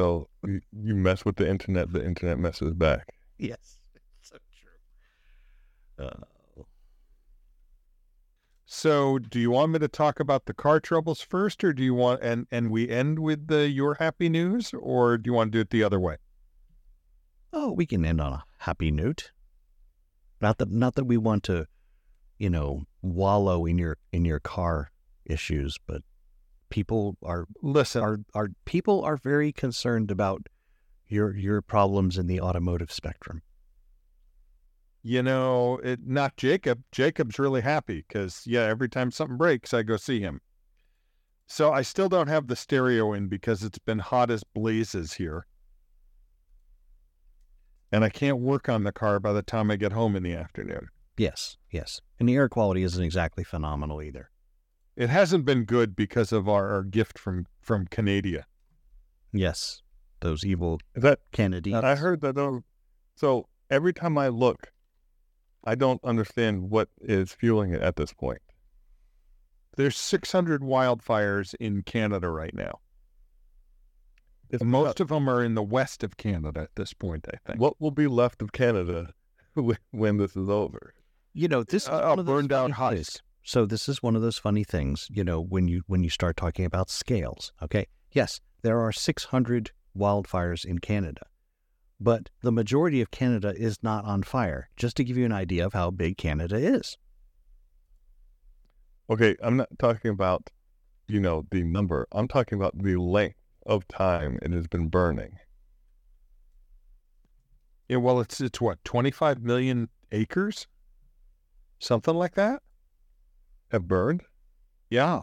[0.00, 3.12] So you, mess with the internet, the internet messes back.
[3.36, 3.76] Yes,
[4.22, 4.38] so
[5.98, 6.06] true.
[6.06, 6.64] Uh,
[8.64, 11.92] So, do you want me to talk about the car troubles first, or do you
[11.92, 15.58] want and and we end with the your happy news, or do you want to
[15.58, 16.16] do it the other way?
[17.52, 19.32] oh, we can end on a happy note.
[20.40, 21.66] Not that not that we want to,
[22.38, 24.92] you know, wallow in your in your car
[25.26, 26.02] issues, but
[26.70, 30.46] people are Listen, are are people are very concerned about
[31.08, 33.42] your your problems in the automotive spectrum.
[35.02, 36.82] you know, it, not Jacob.
[36.92, 40.40] Jacob's really happy because yeah, every time something breaks, I go see him.
[41.46, 45.46] So I still don't have the stereo in because it's been hot as blazes here.
[47.92, 50.34] and I can't work on the car by the time I get home in the
[50.34, 50.88] afternoon.
[51.16, 52.00] Yes, yes.
[52.18, 54.30] And the air quality isn't exactly phenomenal either.
[54.96, 58.44] It hasn't been good because of our, our gift from from Canada.
[59.32, 59.82] Yes,
[60.20, 61.84] those evil that Canadians.
[61.84, 62.34] I heard that.
[62.34, 62.62] those-
[63.16, 64.72] So every time I look,
[65.64, 68.40] I don't understand what is fueling it at this point.
[69.76, 72.80] There's 600 wildfires in Canada right now.
[74.50, 77.36] It's And most of them are in the west of Canada at this point, I
[77.46, 77.60] think.
[77.60, 79.14] what will be left of Canada
[79.54, 80.92] when- when this is over?
[81.32, 82.94] You know, this is Uh, one of those burned out funny husk.
[83.12, 83.22] things.
[83.50, 86.36] So this is one of those funny things, you know, when you when you start
[86.36, 87.52] talking about scales.
[87.60, 91.26] Okay, yes, there are 600 wildfires in Canada,
[91.98, 94.68] but the majority of Canada is not on fire.
[94.76, 96.96] Just to give you an idea of how big Canada is.
[99.10, 100.48] Okay, I'm not talking about,
[101.08, 102.06] you know, the number.
[102.12, 105.40] I'm talking about the length of time it has been burning.
[107.88, 110.68] Yeah, well, it's it's what 25 million acres,
[111.80, 112.62] something like that.
[113.70, 114.22] Have burned?
[114.88, 115.20] Yeah,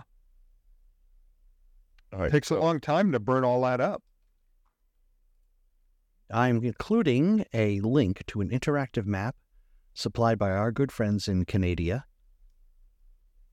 [2.14, 2.32] All right.
[2.32, 4.02] takes a long time to burn all that up.
[6.32, 9.36] I'm including a link to an interactive map
[9.94, 12.06] supplied by our good friends in Canada,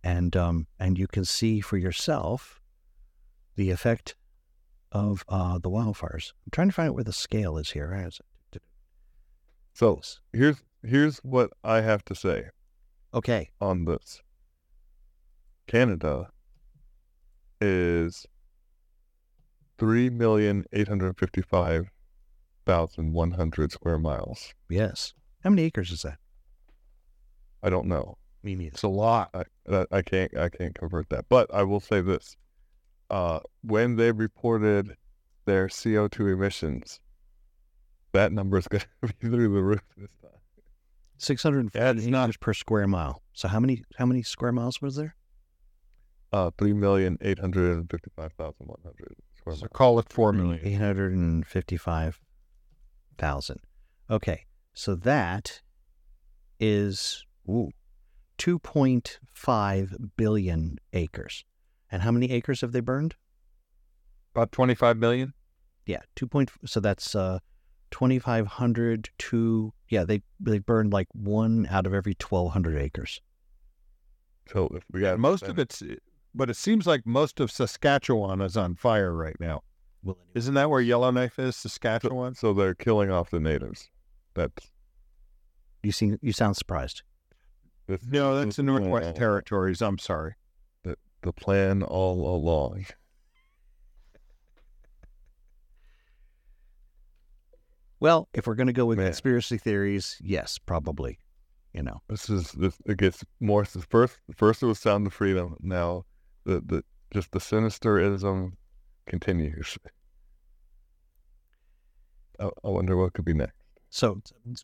[0.02, 2.61] and um, and you can see for yourself
[3.57, 4.14] the effect
[4.92, 6.33] of uh, the wildfires.
[6.46, 7.90] I'm trying to find out where the scale is here.
[7.90, 8.20] Where is
[8.52, 8.62] it?
[9.72, 10.00] So
[10.33, 12.50] here's here's what I have to say
[13.12, 14.22] Okay, on this.
[15.66, 16.29] Canada
[17.61, 18.27] is
[19.79, 21.90] three million eight hundred fifty-five
[22.66, 24.53] thousand one hundred square miles.
[24.68, 25.14] yes.
[25.42, 26.16] How many acres is that?
[27.62, 28.16] I don't know.
[28.42, 28.72] Me neither.
[28.72, 29.29] It's a lot.
[29.35, 31.27] I that- I can't I can't convert that.
[31.29, 32.37] But I will say this:
[33.11, 34.96] uh, when they reported
[35.44, 37.00] their CO two emissions,
[38.12, 40.31] that number is going to be through the roof this time.
[41.18, 43.22] Six hundred Yeah, acres not- per square mile.
[43.35, 45.14] So how many how many square miles was there?
[46.34, 49.70] Uh, three million eight hundred and fifty-five thousand one hundred square So miles.
[49.72, 50.58] call it four million.
[50.64, 52.18] Eight hundred and fifty-five
[53.18, 53.60] thousand.
[54.10, 55.62] Okay, so that
[56.58, 57.70] is ooh,
[58.36, 61.44] two point five billion acres.
[61.92, 63.14] And how many acres have they burned?
[64.34, 65.34] About 25 million.
[65.86, 66.50] Yeah, two point.
[66.66, 67.38] So that's uh,
[67.92, 70.02] twenty-five hundred to yeah.
[70.02, 73.20] They they burned like one out of every twelve hundred acres.
[74.50, 75.80] So if we got Most of it's,
[76.34, 79.62] but it seems like most of Saskatchewan is on fire right now.
[80.02, 80.30] Well, anyway.
[80.34, 82.34] Isn't that where Yellowknife is, Saskatchewan?
[82.34, 83.88] so they're killing off the natives.
[84.34, 84.70] That's
[85.82, 87.02] you seem you sound surprised.
[87.86, 89.80] this, No, that's this the Northwest plan- Territories.
[89.82, 90.34] I'm sorry.
[91.22, 92.84] The plan all along.
[98.00, 99.06] Well, if we're going to go with Man.
[99.06, 101.18] conspiracy theories, yes, probably.
[101.72, 102.76] You know, This is this.
[102.86, 103.64] It gets more.
[103.64, 105.56] First, first it was Sound of Freedom.
[105.60, 106.04] Now,
[106.44, 108.52] the the just the sinisterism
[109.07, 109.78] continues.
[112.40, 113.54] I, I wonder what could be next.
[113.90, 114.20] So,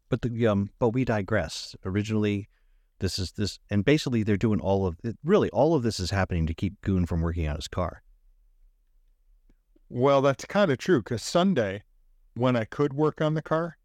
[0.08, 1.76] but the um, but we digress.
[1.84, 2.48] Originally,
[2.98, 5.16] this is this, and basically they're doing all of it.
[5.24, 8.02] Really, all of this is happening to keep Goon from working on his car.
[9.88, 11.82] Well, that's kind of true because Sunday,
[12.34, 13.76] when I could work on the car,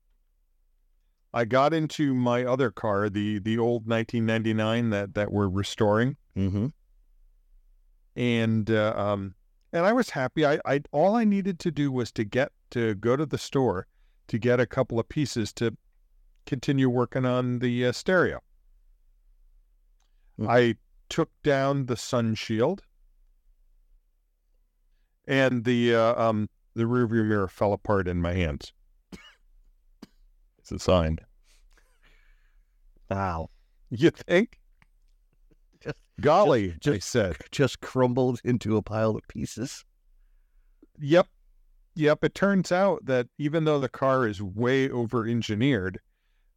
[1.33, 6.67] I got into my other car, the the old 1999 that that we're restoring, Mm-hmm.
[8.15, 9.35] And uh, um,
[9.73, 10.45] and I was happy.
[10.45, 13.87] I, I all I needed to do was to get to go to the store
[14.27, 15.75] to get a couple of pieces to
[16.45, 18.41] continue working on the uh, stereo.
[20.37, 20.47] Hmm.
[20.49, 20.75] I
[21.09, 22.83] took down the sun shield,
[25.27, 28.73] and the uh, um the rearview mirror fell apart in my hands.
[30.59, 31.19] It's a sign.
[33.09, 33.49] Wow,
[33.89, 34.59] You think?
[36.19, 37.37] Just- Golly, just- I said.
[37.51, 39.83] just crumbled into a pile of pieces.
[40.99, 41.27] Yep.
[41.95, 42.23] Yep.
[42.23, 45.99] It turns out that even though the car is way over engineered,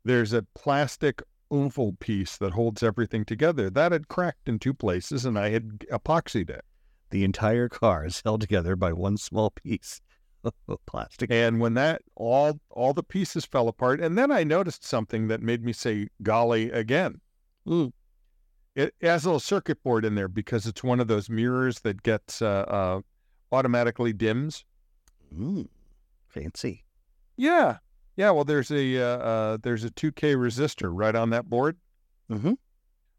[0.05, 3.71] there's a plastic oval piece that holds everything together.
[3.71, 6.65] That had cracked in two places and I had epoxied it.
[7.11, 10.01] The entire car is held together by one small piece
[10.45, 10.53] of
[10.87, 11.31] plastic.
[11.31, 15.43] And when that all all the pieces fell apart, and then I noticed something that
[15.43, 17.21] made me say golly again.
[17.67, 17.93] Mm.
[18.79, 22.05] It has a little circuit board in there because it's one of those mirrors that
[22.05, 23.01] gets uh, uh,
[23.51, 24.65] automatically dims.
[25.35, 25.67] Mm.
[26.29, 26.85] Fancy.
[27.37, 27.79] Yeah.
[28.15, 31.77] Yeah, well there's a uh, uh, there's a 2K resistor right on that board.
[32.31, 32.53] Mm-hmm.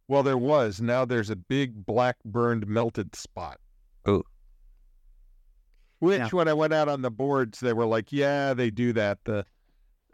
[0.07, 0.79] Well, there was.
[0.79, 3.59] Now there's a big black burned melted spot.
[4.05, 4.23] Oh.
[5.99, 8.93] Which Now- when I went out on the boards, they were like, "Yeah, they do
[8.93, 9.45] that." The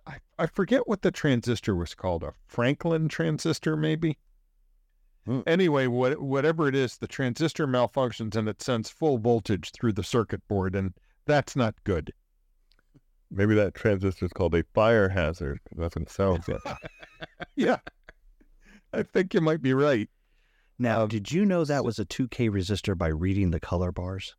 [0.08, 4.18] I, I forget what the transistor was called, a Franklin transistor, maybe.
[5.26, 5.42] Hmm.
[5.48, 10.04] Anyway, what, whatever it is, the transistor malfunctions and it sends full voltage through the
[10.04, 10.94] circuit board, and
[11.26, 12.14] that's not good.
[13.32, 15.60] Maybe that transistor is called a fire hazard.
[15.76, 16.62] That's what it sounds like.
[17.56, 17.78] yeah,
[18.94, 20.10] I think you might be right.
[20.78, 24.36] Now, Um, did you know that was a 2K resistor by reading the color bars?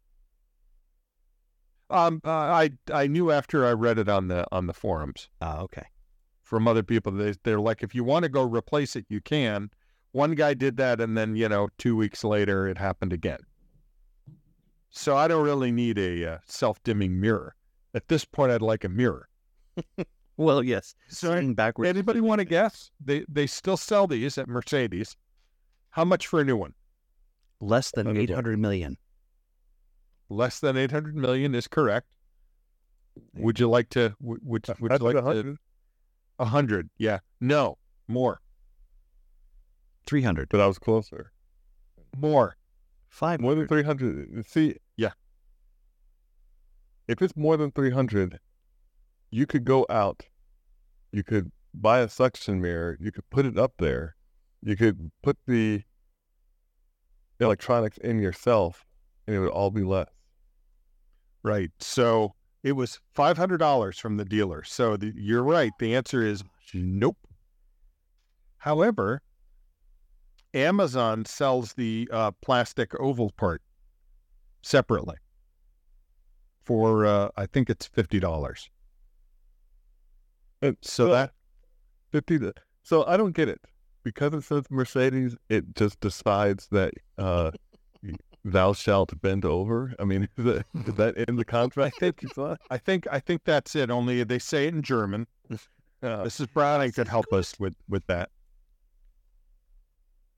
[1.88, 5.60] Um, uh, I I knew after I read it on the on the forums Ah,
[5.60, 5.84] okay.
[6.42, 7.12] from other people.
[7.12, 9.70] They they're like, if you want to go replace it, you can.
[10.16, 13.40] One guy did that, and then you know, two weeks later, it happened again.
[14.88, 17.54] So I don't really need a uh, self dimming mirror.
[17.92, 19.28] At this point, I'd like a mirror.
[20.38, 20.94] Well, yes.
[21.08, 21.88] So backwards.
[21.88, 22.90] anybody want to guess?
[23.02, 25.16] They they still sell these at Mercedes.
[25.88, 26.74] How much for a new one?
[27.58, 28.98] Less than 800 million.
[30.28, 32.08] Less than eight hundred million is correct.
[33.34, 34.14] Would you like to?
[34.20, 35.24] Would would, would you like a to?
[35.24, 35.56] hundred,
[36.38, 36.90] A hundred?
[36.98, 37.20] Yeah.
[37.40, 37.78] No.
[38.08, 38.40] More.
[40.06, 40.48] 300.
[40.48, 41.32] but I was closer.
[42.16, 42.56] More.
[43.08, 43.40] Five.
[43.40, 44.46] More than 300.
[44.46, 45.12] See, Yeah.
[47.08, 48.40] If it's more than 300,
[49.30, 50.24] you could go out,
[51.12, 54.16] you could buy a suction mirror, you could put it up there,
[54.62, 55.82] you could put the
[57.38, 58.84] electronics in yourself,
[59.26, 60.08] and it would all be less.
[61.44, 61.70] Right.
[61.78, 64.64] So it was five hundred dollars from the dealer.
[64.64, 65.70] So the, you're right.
[65.78, 66.42] The answer is
[66.74, 67.18] nope.
[68.58, 69.22] However,
[70.54, 73.62] Amazon sells the uh, plastic oval part
[74.62, 75.16] separately
[76.64, 78.68] for uh, I think it's fifty dollars.
[80.82, 81.32] So that
[82.12, 83.60] 50 so I don't get it.
[84.02, 87.50] Because it says Mercedes, it just decides that uh,
[88.44, 89.94] thou shalt bend over.
[89.98, 92.00] I mean, is that, is that in the contract?
[92.70, 93.90] I think I think that's it.
[93.90, 95.26] Only they say it in German.
[96.02, 96.52] Uh, Mrs.
[96.52, 98.28] Browning could help us with with that.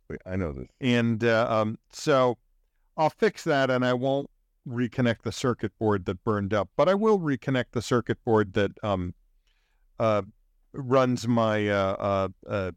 [0.09, 0.69] Wait, I know this.
[0.81, 2.39] And uh, um, so
[2.97, 4.29] I'll fix that and I won't
[4.67, 8.73] reconnect the circuit board that burned up, but I will reconnect the circuit board that
[8.83, 9.15] um,
[9.99, 10.23] uh,
[10.73, 12.73] runs my uh, uh, uh,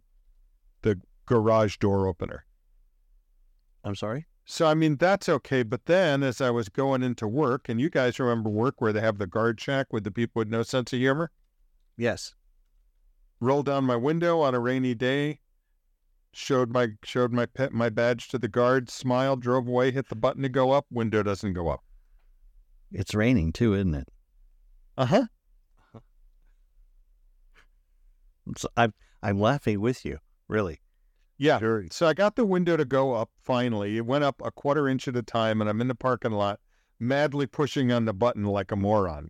[0.81, 2.45] the garage door opener.
[3.83, 4.27] I'm sorry?
[4.45, 7.89] So I mean that's okay, but then as I was going into work, and you
[7.89, 10.91] guys remember work where they have the guard shack with the people with no sense
[10.93, 11.31] of humor,
[11.97, 12.33] Yes.
[13.39, 15.39] Roll down my window on a rainy day,
[16.33, 20.15] showed my showed my pet my badge to the guard, smiled, drove away, hit the
[20.15, 21.83] button to go up, window doesn't go up.
[22.91, 24.07] It's raining too, isn't it?
[24.97, 25.25] Uh huh.
[28.57, 30.17] So I'm, I'm laughing with you,
[30.47, 30.81] really.
[31.37, 31.59] Yeah.
[31.59, 31.85] Sure.
[31.91, 33.97] So I got the window to go up finally.
[33.97, 36.59] It went up a quarter inch at a time, and I'm in the parking lot,
[36.99, 39.29] madly pushing on the button like a moron.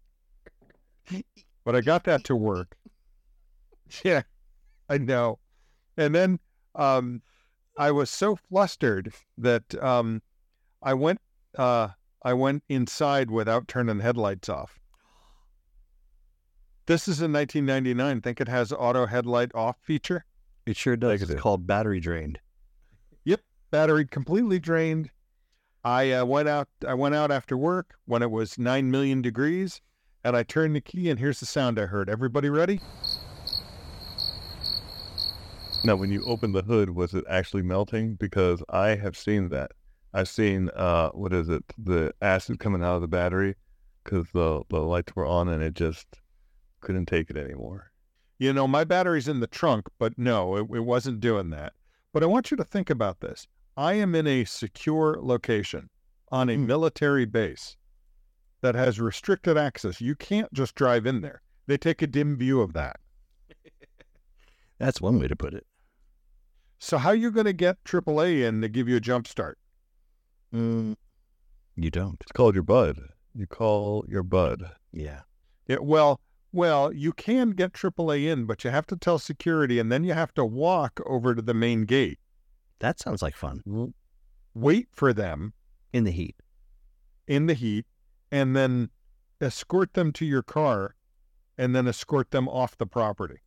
[1.64, 2.76] But I got that to work.
[4.06, 4.22] Yeah,
[4.88, 5.40] I know.
[5.98, 6.40] And then
[6.76, 7.22] um,
[7.78, 10.22] I was so flustered that um,
[10.82, 11.20] I went
[11.58, 11.90] uh,
[12.24, 14.80] I went inside without turning the headlights off.
[16.86, 18.22] This is in 1999.
[18.22, 20.26] Think it has auto headlight off feature.
[20.66, 21.10] It sure does.
[21.10, 21.32] Negative.
[21.32, 22.40] It's called battery drained.
[23.26, 25.10] Yep, battery completely drained.
[25.84, 26.68] I uh, went out.
[26.88, 29.82] I went out after work when it was nine million degrees,
[30.24, 31.10] and I turned the key.
[31.10, 32.10] And here's the sound I heard.
[32.10, 32.80] Everybody ready?
[35.84, 38.15] Now, when you opened the hood, was it actually melting?
[38.15, 39.72] Because I have seen that.
[40.13, 43.56] I've seen, uh, what is it, the acid coming out of the battery
[44.03, 46.06] because the, the lights were on and it just
[46.82, 47.91] couldn't take it anymore.
[48.39, 51.74] You know, my battery's in the trunk, but no, it, it wasn't doing that.
[52.14, 53.47] But I want you to think about this.
[53.78, 55.89] I am in a secure location
[56.32, 56.66] on a Hmm.
[56.66, 57.78] military base
[58.62, 60.01] that has restricted access.
[60.01, 61.41] You can't just drive in there.
[61.68, 62.99] They take a dim view of that.
[64.80, 65.66] That's one way to put it.
[66.84, 69.60] So how are you going to get AAA in to give you a jump start?
[70.52, 70.96] Mm,
[71.76, 72.18] you don't.
[72.22, 73.00] It's called your bud.
[73.36, 74.64] You call your bud.
[74.92, 75.22] Yeah.
[75.68, 76.20] Yeah, well,
[76.52, 80.14] well, you can get AAA in, but you have to tell security, and then you
[80.14, 82.18] have to walk over to the main gate,
[82.80, 83.94] That sounds like fun.
[84.56, 85.54] wait for them
[85.94, 86.36] In the heat.
[87.28, 87.86] in the heat,
[88.32, 88.90] and then
[89.40, 90.96] escort them to your car,
[91.60, 93.38] and then escort them off the property,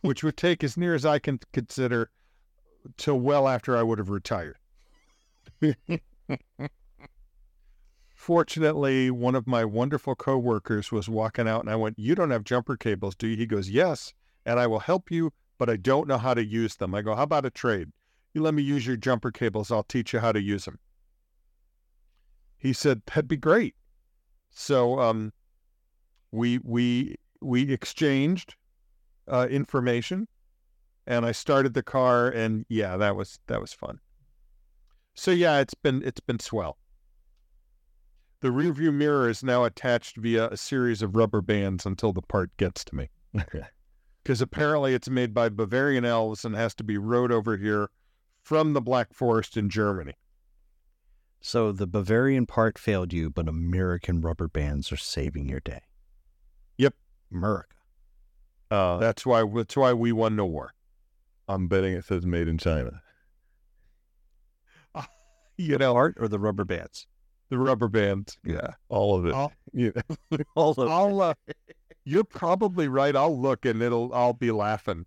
[0.00, 2.10] which would take, as near as I can consider,
[2.96, 4.58] till well after I would have retired.
[8.14, 12.44] Fortunately, one of my wonderful coworkers was walking out, and I went, "You don't have
[12.44, 14.14] jumper cables, do you?" He goes, "Yes,
[14.46, 17.14] and I will help you, but I don't know how to use them." I go,
[17.16, 17.92] "How about a trade?
[18.32, 20.78] You let me use your jumper cables, I'll teach you how to use them."
[22.56, 23.74] He said, "That'd be great."
[24.50, 25.32] So, um,
[26.30, 28.54] we we we exchanged,
[29.26, 30.28] uh, information,
[31.06, 33.98] and I started the car, and yeah, that was that was fun.
[35.14, 36.78] So yeah, it's been it's been swell.
[38.40, 42.56] The rearview mirror is now attached via a series of rubber bands until the part
[42.56, 43.08] gets to me.
[44.22, 47.90] Because apparently it's made by Bavarian elves and has to be rode over here
[48.42, 50.14] from the Black Forest in Germany.
[51.40, 55.82] So the Bavarian part failed you, but American rubber bands are saving your day.
[56.78, 56.94] Yep.
[57.32, 57.76] America.
[58.70, 60.72] Uh, That's why that's why we won the war.
[61.52, 63.02] I'm betting it says made in China.
[65.58, 67.06] You know, Art or the rubber bands?
[67.50, 68.38] the rubber bands.
[68.42, 68.70] Yeah.
[68.88, 69.34] All of it.
[69.34, 69.90] I'll, Yeah.
[70.56, 71.34] All of I'll uh,
[72.04, 73.14] you're probably right.
[73.14, 75.04] I'll look and it'll I'll be laughing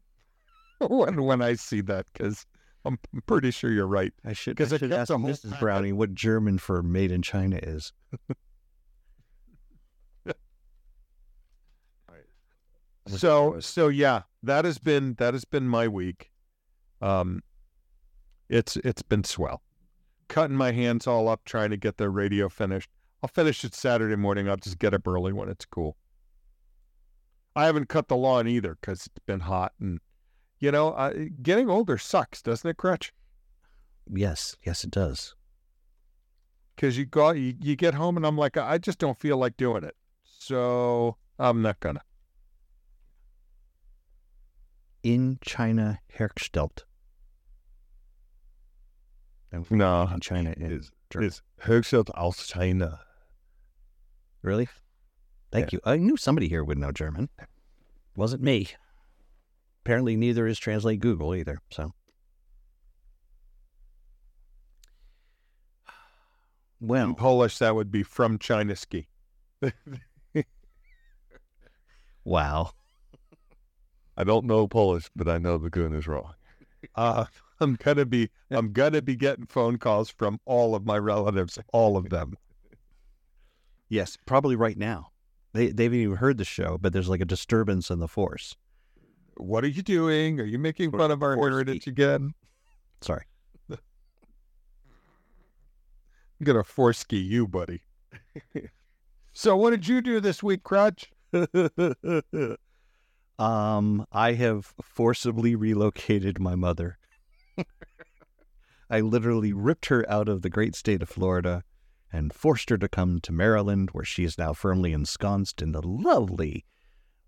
[0.79, 2.45] when when I see that because
[2.85, 4.13] I'm pretty sure you're right.
[4.23, 5.43] I should, 'Cause I should kept ask the Mrs.
[5.49, 5.59] packet.
[5.59, 7.91] Browning what German for made in China is.
[13.07, 16.31] So so yeah, that has been that has been my week.
[17.01, 17.41] Um,
[18.49, 19.61] it's it's been swell.
[20.27, 22.89] Cutting my hands all up trying to get the radio finished.
[23.21, 24.49] I'll finish it Saturday morning.
[24.49, 25.97] I'll just get up early when it's cool.
[27.55, 29.99] I haven't cut the lawn either because it's been hot and
[30.59, 33.13] you know uh, getting older sucks, doesn't it, Crutch?
[34.11, 35.35] Yes, yes, it does.
[36.75, 39.57] Because you go you, you get home and I'm like I just don't feel like
[39.57, 42.01] doing it, so I'm not gonna.
[45.05, 46.83] In China hergestellt.
[49.69, 50.81] No, In China in
[51.13, 53.01] it's, hergestellt aus China.
[54.41, 54.67] Really?
[55.51, 55.79] Thank you.
[55.85, 57.29] I knew somebody here would know German.
[58.15, 58.69] Wasn't me.
[59.83, 61.59] Apparently, neither is Translate Google either.
[61.69, 61.93] So,
[66.81, 69.07] In Polish, that would be from China ski.
[72.23, 72.71] wow.
[74.17, 76.33] I don't know Polish, but I know the goon is wrong.
[76.93, 77.25] Uh,
[77.59, 81.97] I'm gonna be I'm gonna be getting phone calls from all of my relatives, all
[81.97, 82.35] of them.
[83.89, 85.11] Yes, probably right now.
[85.53, 88.55] They they haven't even heard the show, but there's like a disturbance in the force.
[89.37, 90.39] What are you doing?
[90.39, 92.33] Are you making fun of our heritage again?
[93.01, 93.23] Sorry.
[93.71, 93.77] I'm
[96.43, 97.81] gonna force ski you, buddy.
[99.33, 101.11] so what did you do this week, Crutch?
[103.37, 106.97] Um, I have forcibly relocated my mother.
[108.89, 111.63] I literally ripped her out of the great state of Florida
[112.13, 115.81] and forced her to come to Maryland, where she is now firmly ensconced in the
[115.81, 116.65] lovely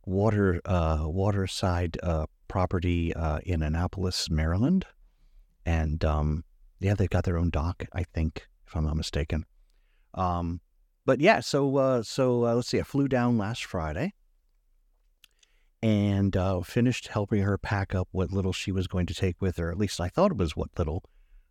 [0.05, 4.85] water uh, waterside uh, property uh, in Annapolis, Maryland.
[5.65, 6.45] And um,
[6.79, 9.45] yeah, they've got their own dock, I think, if I'm not mistaken.
[10.13, 10.61] Um,
[11.05, 12.79] but yeah, so uh, so uh, let's see.
[12.79, 14.13] I flew down last Friday
[15.81, 19.57] and uh, finished helping her pack up what little she was going to take with
[19.57, 19.71] her.
[19.71, 21.03] At least I thought it was what little.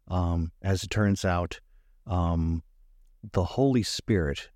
[0.09, 1.61] Um, as it turns out,
[2.07, 2.63] um,
[3.33, 4.51] the Holy Spirit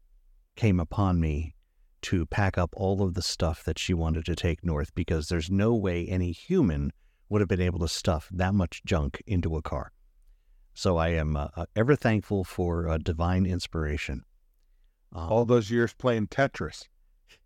[0.57, 1.55] came upon me
[2.03, 5.51] to pack up all of the stuff that she wanted to take north because there's
[5.51, 6.93] no way any human
[7.29, 9.93] would have been able to stuff that much junk into a car.
[10.75, 14.25] So I am uh, uh, ever thankful for uh, divine inspiration.
[15.13, 16.89] Um, All those years playing Tetris.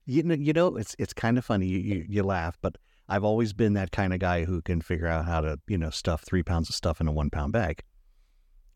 [0.07, 1.66] You know, you know, it's it's kind of funny.
[1.66, 2.76] You, you you laugh, but
[3.09, 5.90] I've always been that kind of guy who can figure out how to you know
[5.90, 7.82] stuff three pounds of stuff in a one pound bag.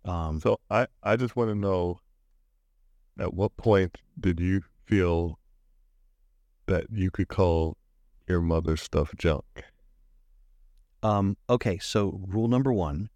[0.05, 2.01] Um, So I, I just want to know
[3.19, 5.39] at what point did you feel
[6.67, 7.77] that you could call
[8.27, 9.45] your mother's stuff junk?
[11.03, 13.11] um, okay, so rule number one: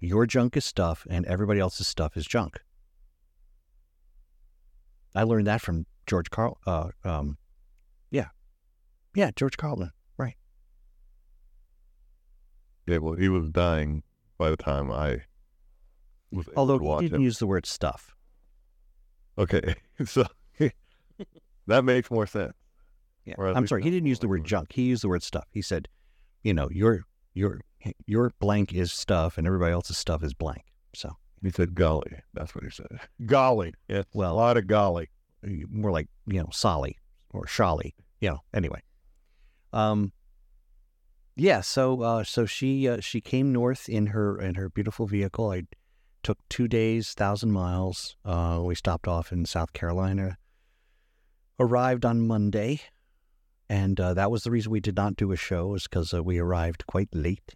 [0.00, 2.60] your junk is stuff, and everybody else's stuff is junk.
[5.14, 6.58] I learned that from George Carl.
[6.66, 7.36] Uh, um,
[8.10, 8.28] yeah,
[9.14, 9.90] yeah, George Carlin.
[10.16, 10.36] Right.
[12.86, 14.02] Yeah, well, he was dying
[14.38, 15.22] by the time I
[16.32, 17.22] was able Although he didn't him.
[17.22, 18.14] use the word stuff.
[19.38, 19.74] Okay,
[20.04, 20.24] so
[21.66, 22.54] that makes more sense.
[23.24, 23.34] Yeah.
[23.38, 24.72] I'm sorry, he didn't use the word junk.
[24.72, 25.46] He used the word stuff.
[25.52, 25.88] He said,
[26.42, 27.02] you know, your
[27.34, 27.60] your
[28.06, 30.64] your blank is stuff and everybody else's stuff is blank.
[30.94, 32.12] So, He said golly.
[32.34, 32.88] That's what he said.
[33.26, 33.74] Golly.
[33.88, 34.02] Yeah.
[34.14, 35.10] A lot of golly.
[35.42, 36.96] More like, you know, Solly
[37.30, 38.82] or Shali, you know, anyway.
[39.72, 40.12] Um
[41.36, 45.50] yeah, so uh so she uh, she came north in her in her beautiful vehicle.
[45.50, 45.62] I
[46.22, 48.16] took 2 days, 1000 miles.
[48.24, 50.36] Uh we stopped off in South Carolina.
[51.58, 52.80] Arrived on Monday.
[53.68, 56.22] And uh, that was the reason we did not do a show is cuz uh,
[56.22, 57.54] we arrived quite late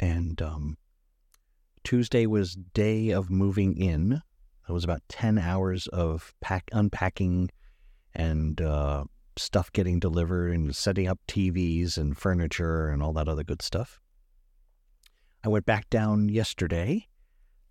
[0.00, 0.76] and um
[1.84, 4.22] Tuesday was day of moving in.
[4.72, 7.50] It was about 10 hours of pack unpacking
[8.14, 9.04] and uh,
[9.36, 14.00] stuff getting delivered and setting up TVs and furniture and all that other good stuff.
[15.44, 17.06] I went back down yesterday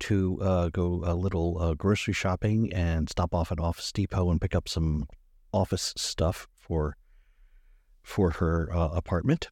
[0.01, 4.39] to uh, go a little uh, grocery shopping and stop off at Office Depot and
[4.39, 5.07] pick up some
[5.51, 6.97] office stuff for
[8.03, 9.49] for her uh, apartment.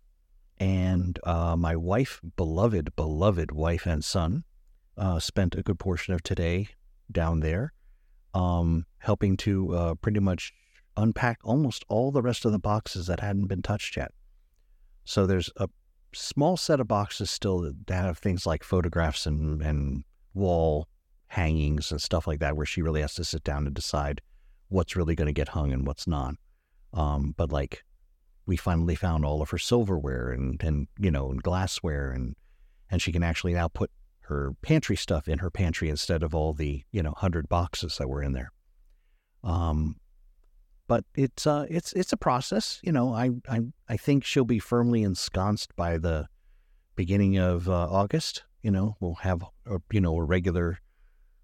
[0.59, 4.43] And uh, my wife, beloved, beloved wife and son,
[4.95, 6.67] uh, spent a good portion of today
[7.11, 7.73] down there,
[8.33, 10.53] um, helping to uh, pretty much
[10.97, 14.11] unpack almost all the rest of the boxes that hadn't been touched yet.
[15.05, 15.67] So there's a
[16.13, 20.03] small set of boxes still that have things like photographs and, and
[20.33, 20.87] wall
[21.27, 24.21] hangings and stuff like that, where she really has to sit down and decide
[24.69, 26.35] what's really going to get hung and what's not.
[26.93, 27.83] Um, but like,
[28.45, 32.35] we finally found all of her silverware and, and you know and glassware and
[32.89, 33.91] and she can actually now put
[34.29, 38.07] her pantry stuff in her pantry instead of all the you know hundred boxes that
[38.07, 38.51] were in there.
[39.43, 39.97] Um,
[40.87, 42.79] but it's uh it's it's a process.
[42.83, 46.27] You know, I I I think she'll be firmly ensconced by the
[46.95, 48.43] beginning of uh, August.
[48.61, 50.79] You know, we'll have a, you know a regular,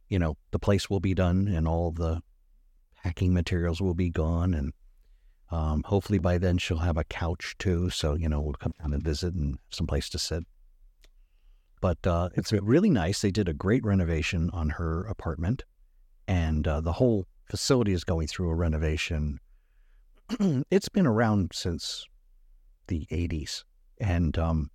[0.10, 2.22] you know, the place will be done and all the
[3.04, 4.74] packing materials will be gone and
[5.52, 8.94] um, hopefully by then she'll have a couch too, so you know we'll come down
[8.94, 10.44] and visit and some place to sit.
[11.82, 13.21] But uh, it's really nice.
[13.21, 15.63] They did a great renovation on her apartment,
[16.28, 19.39] and uh, the whole facility is going through a renovation.
[20.71, 22.05] it's been around since
[22.88, 23.63] the 80s,
[23.99, 24.71] and um,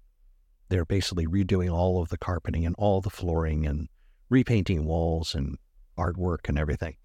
[0.68, 3.88] they're basically redoing all of the carpeting and all the flooring and
[4.28, 5.59] repainting walls and
[5.98, 6.96] artwork and everything.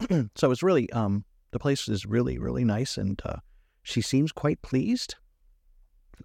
[0.34, 3.36] so it's really, um, the place is really, really nice, and uh,
[3.82, 5.16] she seems quite pleased.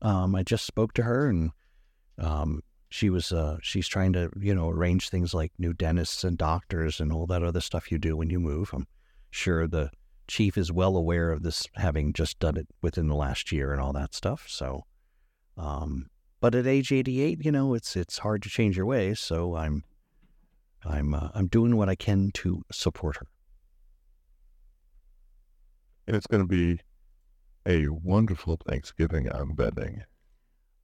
[0.01, 1.51] Um, I just spoke to her, and
[2.17, 2.61] um,
[2.91, 6.99] she was uh, she's trying to you know arrange things like new dentists and doctors
[6.99, 8.71] and all that other stuff you do when you move.
[8.73, 8.85] I'm
[9.31, 9.89] sure the
[10.27, 13.81] chief is well aware of this, having just done it within the last year and
[13.81, 14.45] all that stuff.
[14.47, 14.83] So,
[15.57, 16.07] um,
[16.41, 19.21] but at age 88, you know, it's it's hard to change your ways.
[19.21, 19.85] So I'm
[20.83, 23.27] I'm uh, I'm doing what I can to support her.
[26.07, 26.81] And it's going to be
[27.65, 30.03] a wonderful Thanksgiving, I'm betting.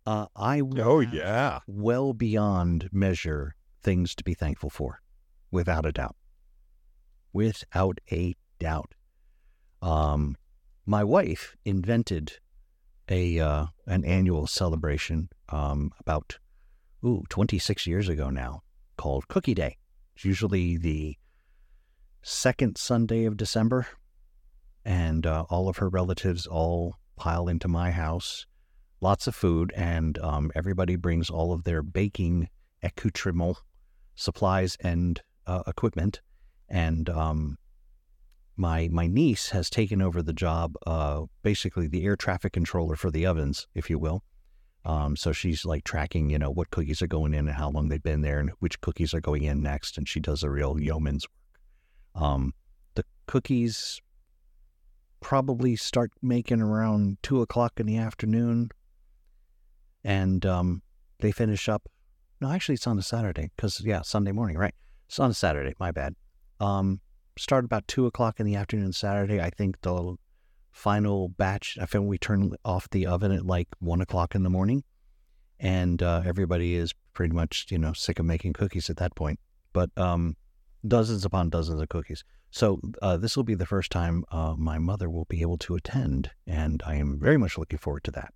[0.07, 5.01] Uh, I oh yeah, well beyond measure things to be thankful for,
[5.51, 6.15] without a doubt.
[7.33, 8.93] Without a doubt.
[9.81, 10.37] Um,
[10.85, 12.39] my wife invented
[13.09, 16.39] a uh, an annual celebration um, about
[17.05, 18.61] ooh 26 years ago now
[18.95, 19.75] called Cookie Day.
[20.15, 21.17] It's usually the
[22.21, 23.87] second Sunday of December,
[24.85, 28.45] and uh, all of her relatives all pile into my house
[29.01, 32.49] lots of food, and um, everybody brings all of their baking
[32.83, 33.57] accoutrement,
[34.15, 36.21] supplies, and uh, equipment.
[36.69, 37.57] And um,
[38.55, 43.11] my my niece has taken over the job, uh, basically the air traffic controller for
[43.11, 44.23] the ovens, if you will.
[44.85, 47.89] Um, so she's like tracking, you know, what cookies are going in and how long
[47.89, 49.97] they've been there, and which cookies are going in next.
[49.97, 52.23] And she does a real yeoman's work.
[52.23, 52.53] Um,
[52.95, 54.01] the cookies
[55.19, 58.69] probably start making around two o'clock in the afternoon
[60.07, 60.81] and um,
[61.19, 61.89] they finish up.
[62.39, 64.73] No, actually, it's on a Saturday because yeah, Sunday morning, right?
[65.07, 65.73] It's on a Saturday.
[65.79, 66.15] My bad.
[66.59, 67.01] Um,
[67.37, 69.41] start about two o'clock in the afternoon Saturday.
[69.41, 70.15] I think the
[70.71, 71.77] final batch.
[71.79, 74.83] I think we turn off the oven at like one o'clock in the morning,
[75.59, 79.41] and uh, everybody is pretty much you know sick of making cookies at that point.
[79.73, 80.37] But um,
[80.87, 82.23] dozens upon dozens of cookies.
[82.49, 85.75] So uh, this will be the first time uh, my mother will be able to
[85.75, 88.33] attend, and I am very much looking forward to that.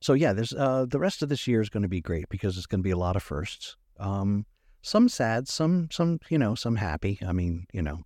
[0.00, 2.56] So yeah, there's uh, the rest of this year is going to be great because
[2.56, 3.76] it's going to be a lot of firsts.
[3.98, 4.46] Um,
[4.82, 7.18] some sad, some some you know, some happy.
[7.26, 8.02] I mean, you know,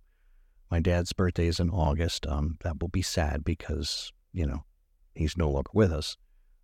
[0.71, 2.25] my dad's birthday is in August.
[2.25, 4.63] Um, that will be sad because you know
[5.13, 6.17] he's no longer with us.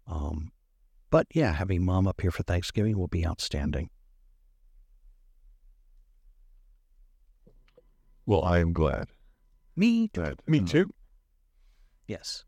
[0.07, 0.51] Um,
[1.11, 3.89] but yeah, having mom up here for Thanksgiving will be outstanding.
[8.25, 9.07] Well, I am glad.
[9.75, 10.89] Me, That, me uh, too.
[12.07, 12.43] yes.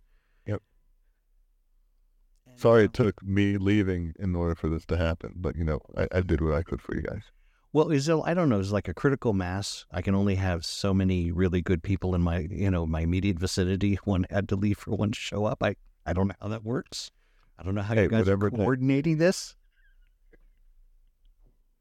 [2.62, 6.08] Sorry it took me leaving in order for this to happen, but you know, I,
[6.12, 7.24] I did what I could for you guys.
[7.74, 9.86] Well, is there, I don't know, is like a critical mass.
[9.92, 13.40] I can only have so many really good people in my, you know, my immediate
[13.40, 13.96] vicinity.
[14.04, 15.64] One had to leave for one to show up.
[15.64, 17.10] I, I don't know how that works.
[17.58, 19.56] I don't know how Hey, you guys are whatever it coordinating this.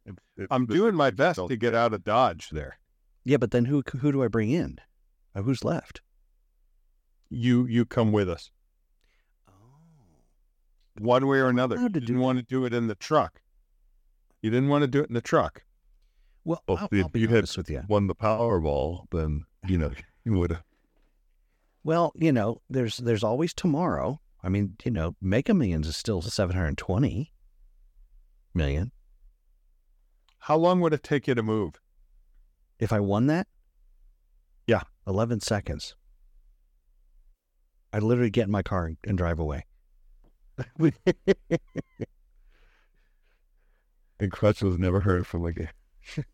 [0.06, 2.78] It's, it's, I'm this- doing my best to get out of Dodge there.
[3.24, 4.78] Yeah, but then who who do I bring in?
[5.34, 6.00] Uh, who's left?
[7.28, 8.50] You you come with us
[11.00, 11.76] one way or another.
[11.78, 13.40] you didn't want to do it in the truck.
[14.42, 15.64] You didn't want to do it in the truck.
[16.44, 17.82] well, Well, I'll, if I'll you had with you.
[17.88, 19.90] won the Powerball, then you know
[20.24, 20.62] you would have.
[21.82, 24.20] Well, you know, there's there's always tomorrow.
[24.42, 27.32] I mean, you know, Mega Millions is still 720
[28.54, 28.92] million.
[30.44, 31.74] How long would it take you to move?
[32.78, 33.46] If I won that?
[34.66, 34.82] Yeah.
[35.06, 35.94] 11 seconds.
[37.92, 39.66] I'd literally get in my car and drive away.
[44.20, 45.70] And Crutch was never heard from again.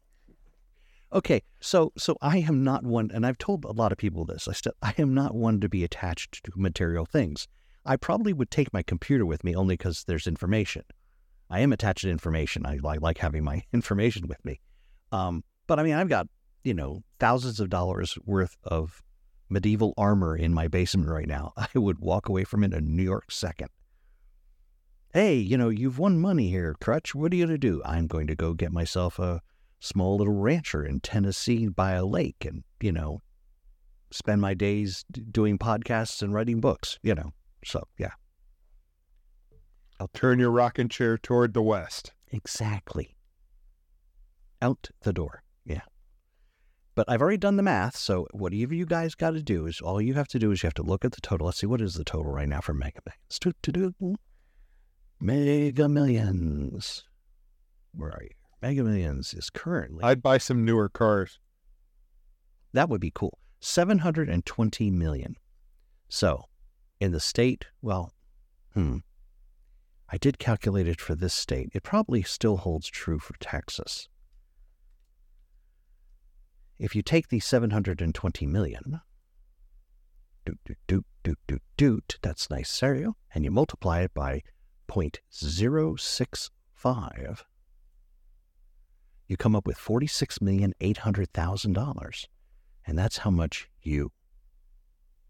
[1.13, 4.49] Okay, so so I am not one, and I've told a lot of people this.
[4.49, 7.47] I still I am not one to be attached to material things.
[7.87, 10.83] I probably would take my computer with me only because there's information.
[11.49, 12.67] I am attached to information.
[12.67, 14.61] I like like having my information with me.
[15.13, 16.27] Um, but I mean, I've got
[16.65, 19.01] you know thousands of dollars worth of
[19.49, 21.53] medieval armor in my basement right now.
[21.57, 23.69] I would walk away from it in a New York second.
[25.17, 27.15] Hey, you know, you've won money here, Crutch.
[27.15, 27.81] What are you going to do?
[27.87, 29.41] I'm going to go get myself a
[29.81, 33.23] small little rancher in Tennessee by a lake and, you know,
[34.11, 37.33] spend my days doing podcasts and writing books, you know.
[37.65, 38.11] So, yeah.
[39.99, 42.13] I'll turn your rocking chair toward the west.
[42.31, 43.17] Exactly.
[44.61, 45.45] Out the door.
[45.65, 45.81] Yeah.
[46.95, 47.97] But I've already done the math.
[47.97, 50.67] So whatever you guys got to do is all you have to do is you
[50.67, 51.47] have to look at the total.
[51.47, 54.19] Let's see what is the total right now for Mega Millions.
[55.21, 57.05] Mega Millions.
[57.95, 58.31] Where are you?
[58.63, 61.39] Mega Millions is currently I'd buy some newer cars.
[62.73, 63.39] that would be cool.
[63.61, 65.37] 720 million.
[66.09, 66.45] So,
[67.01, 68.13] in the state, well,
[68.75, 68.99] hmm.
[70.09, 71.71] I did calculate it for this state.
[71.73, 74.09] It probably still holds true for Texas.
[76.79, 79.01] If you take the 720 million,
[80.45, 84.43] doot, doot, doot, doot, doot, doot, that's nice cereal, and you multiply it by
[84.89, 87.43] 0.065,
[89.29, 92.25] you come up with $46,800,000.
[92.87, 94.11] And that's how much you,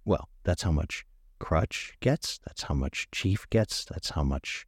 [0.05, 1.05] well, that's how much
[1.39, 2.39] Crutch gets.
[2.47, 3.85] That's how much Chief gets.
[3.85, 4.67] That's how much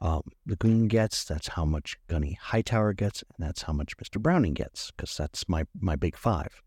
[0.00, 1.24] um, Lagoon gets.
[1.24, 3.22] That's how much Gunny Hightower gets.
[3.22, 4.20] And that's how much Mr.
[4.20, 6.62] Browning gets, because that's my, my big five.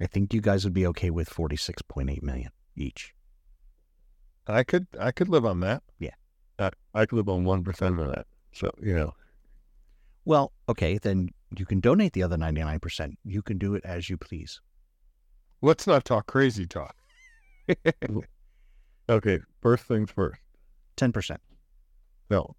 [0.00, 3.14] I think you guys would be okay with 46.8 million each.
[4.46, 5.82] I could I could live on that.
[6.56, 8.26] I, I could live on 1% of that.
[8.52, 9.12] So, you know,
[10.24, 13.16] Well, okay, then you can donate the other 99%.
[13.24, 14.60] You can do it as you please.
[15.62, 16.94] Let's not talk crazy talk.
[19.08, 20.40] okay, first things first.
[20.96, 21.38] 10%.
[22.30, 22.54] No,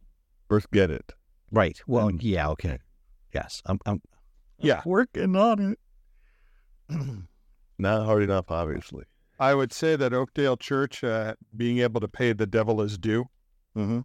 [0.50, 1.14] first get it.
[1.52, 1.80] Right.
[1.88, 2.80] Well, And- yeah, okay.
[3.34, 3.62] Yes.
[3.66, 4.02] I'm, I'm
[4.60, 4.82] Yeah.
[4.86, 5.80] working on it.
[7.78, 9.06] Not hard enough, obviously.
[9.40, 13.26] I would say that Oakdale Church uh, being able to pay the devil his due
[13.76, 14.00] mm-hmm.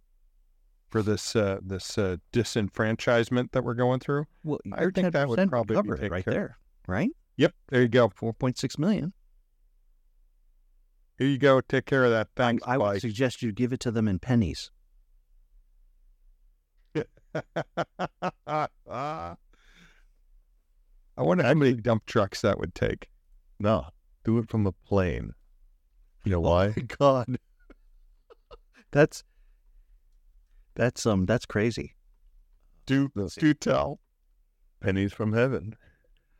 [0.89, 4.25] for this uh, this uh, disenfranchisement that we're going through.
[4.43, 6.57] Well, I think that would 10% probably be cover it right care there,
[6.87, 7.11] right?
[7.37, 8.09] Yep, there you go.
[8.09, 9.13] 4.6 million.
[11.17, 11.61] Here you go.
[11.61, 12.27] Take care of that.
[12.35, 14.71] I, Thanks, I would suggest you give it to them in pennies.
[18.45, 19.37] I
[21.17, 23.09] wonder how many dump trucks that would take.
[23.59, 23.85] No,
[24.23, 25.33] do it from a plane.
[26.23, 26.73] You know why?
[26.75, 27.37] My God,
[28.91, 29.23] that's
[30.75, 31.95] that's um that's crazy.
[32.85, 33.41] Do Let's see.
[33.41, 33.99] do tell.
[34.81, 35.75] Pennies from heaven.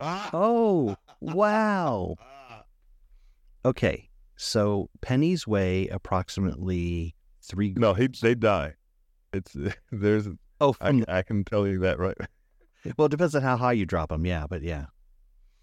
[0.00, 2.16] Oh wow.
[3.64, 7.74] Okay, so pennies weigh approximately three.
[7.76, 8.74] No, he they die.
[9.32, 9.56] It's
[9.92, 10.28] there's
[10.60, 12.16] Oh, I, from, I can tell you that right.
[12.96, 14.24] well, it depends on how high you drop them.
[14.24, 14.86] Yeah, but yeah.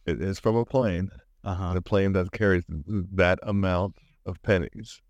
[0.06, 1.10] It is from a plane.
[1.44, 1.74] Uh huh.
[1.78, 5.02] a plane that carries that amount of pennies.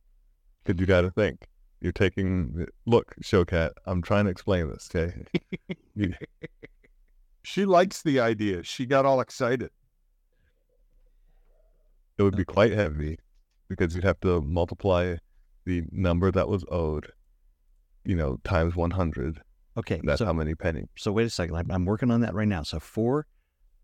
[0.64, 1.48] Because you got to think,
[1.82, 2.66] you're taking.
[2.86, 4.90] Look, Showcat, I'm trying to explain this.
[4.94, 5.14] Okay,
[5.96, 6.14] You-
[7.44, 8.64] She likes the idea.
[8.64, 9.72] She got all excited.
[12.18, 13.18] it would be quite heavy
[13.70, 15.16] because you'd have to multiply
[15.66, 17.08] the number that was owed,
[18.04, 19.42] you know, times 100.
[19.78, 20.88] Okay, That's so how many pennies.
[20.98, 21.56] so wait a second.
[21.56, 22.64] I'm, I'm working on that right now.
[22.64, 23.28] So four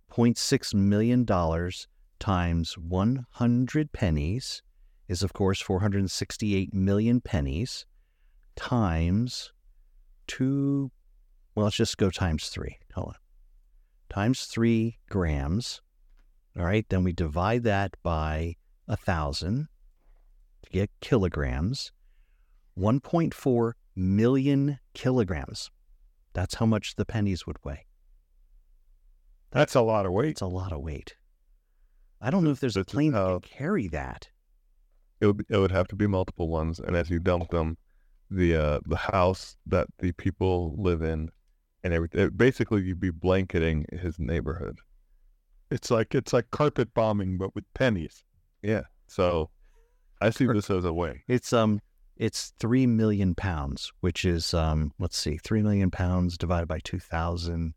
[0.09, 1.87] point six million dollars
[2.25, 4.63] times one hundred pennies
[5.07, 7.85] is of course four hundred and sixty-eight million pennies
[8.55, 9.53] times
[10.25, 10.89] two.
[11.53, 12.79] Well, let's just go times three.
[12.95, 13.15] Hold on.
[14.09, 15.81] Times three grams.
[16.57, 16.83] All right.
[16.89, 18.55] Then we divide that by
[18.87, 19.67] a thousand
[20.63, 21.91] to get kilograms.
[22.75, 25.69] 1.4 million kilograms.
[26.33, 27.85] That's how much the pennies would weigh.
[29.51, 30.31] That's a lot of weight.
[30.31, 31.15] It's a lot of weight.
[32.25, 34.29] I don't know if there's a This is plane that can carry that.
[35.21, 37.77] It would, it would have to be multiple ones, and as you dump them,
[38.31, 41.29] the uh, the house that the people live in,
[41.83, 42.31] and everything.
[42.35, 44.79] Basically, you'd be blanketing his neighborhood.
[45.69, 48.23] It's like it's like carpet bombing, but with pennies.
[48.63, 48.81] Yeah.
[49.07, 49.51] So
[50.19, 51.21] I see this as a win.
[51.27, 51.79] It's um
[52.17, 56.99] it's three million pounds, which is um let's see, three million pounds divided by two
[56.99, 57.75] thousand.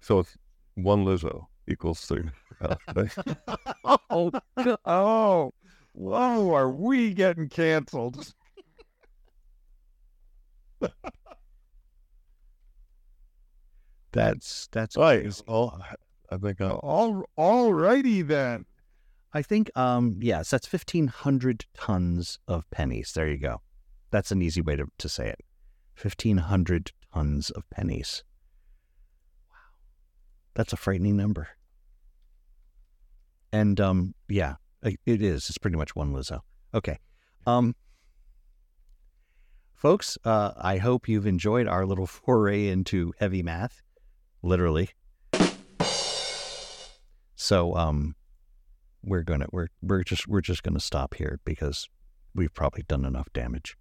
[0.00, 0.36] So it's
[0.76, 2.24] one Lizzo equals three.
[2.60, 2.76] Uh,
[4.10, 4.32] oh,
[4.84, 5.52] oh,
[5.92, 6.54] whoa!
[6.54, 8.34] Are we getting canceled?
[14.12, 15.20] That's that's right.
[15.22, 15.42] crazy.
[15.46, 15.78] Oh,
[16.30, 18.64] I think I, All, all righty then.
[19.32, 23.12] I think um yes, that's fifteen hundred tons of pennies.
[23.12, 23.60] There you go.
[24.10, 25.40] That's an easy way to, to say it.
[25.94, 28.24] Fifteen hundred tons of pennies.
[29.50, 29.56] Wow.
[30.54, 31.48] That's a frightening number.
[33.52, 35.48] And um yeah, it is.
[35.48, 36.40] It's pretty much one Lizzo.
[36.74, 36.98] Okay.
[37.46, 37.74] Um
[39.74, 43.82] folks, uh I hope you've enjoyed our little foray into heavy math,
[44.42, 44.90] literally.
[47.34, 48.14] So um
[49.02, 51.88] we're gonna we're we're just we're just gonna stop here because
[52.34, 53.76] we've probably done enough damage.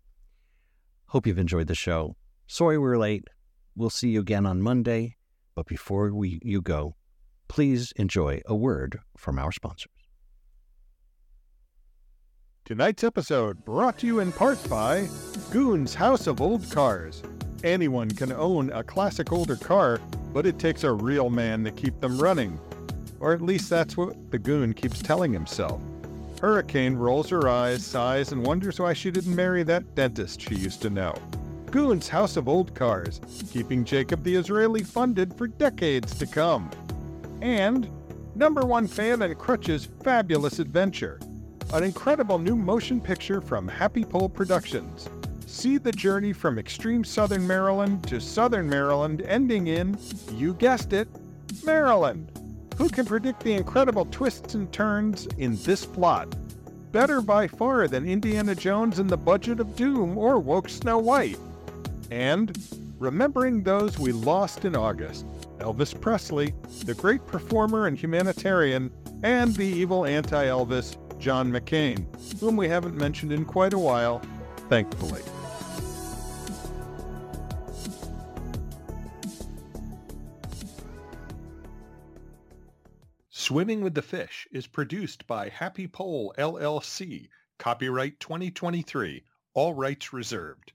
[1.08, 2.16] Hope you've enjoyed the show.
[2.48, 3.24] Sorry we're late.
[3.76, 5.16] We'll see you again on Monday.
[5.56, 6.97] But before we you go,
[7.48, 9.92] please enjoy a word from our sponsors.
[12.66, 15.08] Tonight's episode brought to you in part by
[15.52, 17.24] Goon's House of Old Cars.
[17.64, 20.02] Anyone can own a classic older car,
[20.34, 22.60] but it takes a real man to keep them running.
[23.20, 25.82] Or at least that's what the goon keeps telling himself.
[26.42, 30.82] Hurricane rolls her eyes, sighs, and wonders why she didn't marry that dentist she used
[30.82, 31.16] to know.
[31.72, 33.22] Goon's House of Old Cars,
[33.52, 36.70] keeping Jacob the Israeli funded for decades to come.
[37.42, 37.90] And
[38.36, 41.20] number one fan and Crutch's fabulous adventure,
[41.74, 45.10] an incredible new motion picture from Happy Pole Productions.
[45.46, 49.98] See the journey from extreme southern Maryland to southern Maryland, ending in,
[50.34, 51.08] you guessed it,
[51.64, 52.32] Maryland.
[52.78, 56.36] Who can predict the incredible twists and turns in this plot?
[56.92, 61.40] Better by far than Indiana Jones and the Budget of Doom or Woke Snow White.
[62.12, 62.58] And
[63.00, 65.26] remembering those we lost in August
[65.60, 66.54] Elvis Presley,
[66.86, 68.92] the great performer and humanitarian,
[69.24, 72.06] and the evil anti Elvis, John McCain,
[72.40, 74.22] whom we haven't mentioned in quite a while,
[74.70, 75.22] thankfully.
[83.30, 87.30] Swimming with the Fish is produced by Happy Pole LLC.
[87.58, 89.24] Copyright 2023.
[89.54, 90.74] All rights reserved.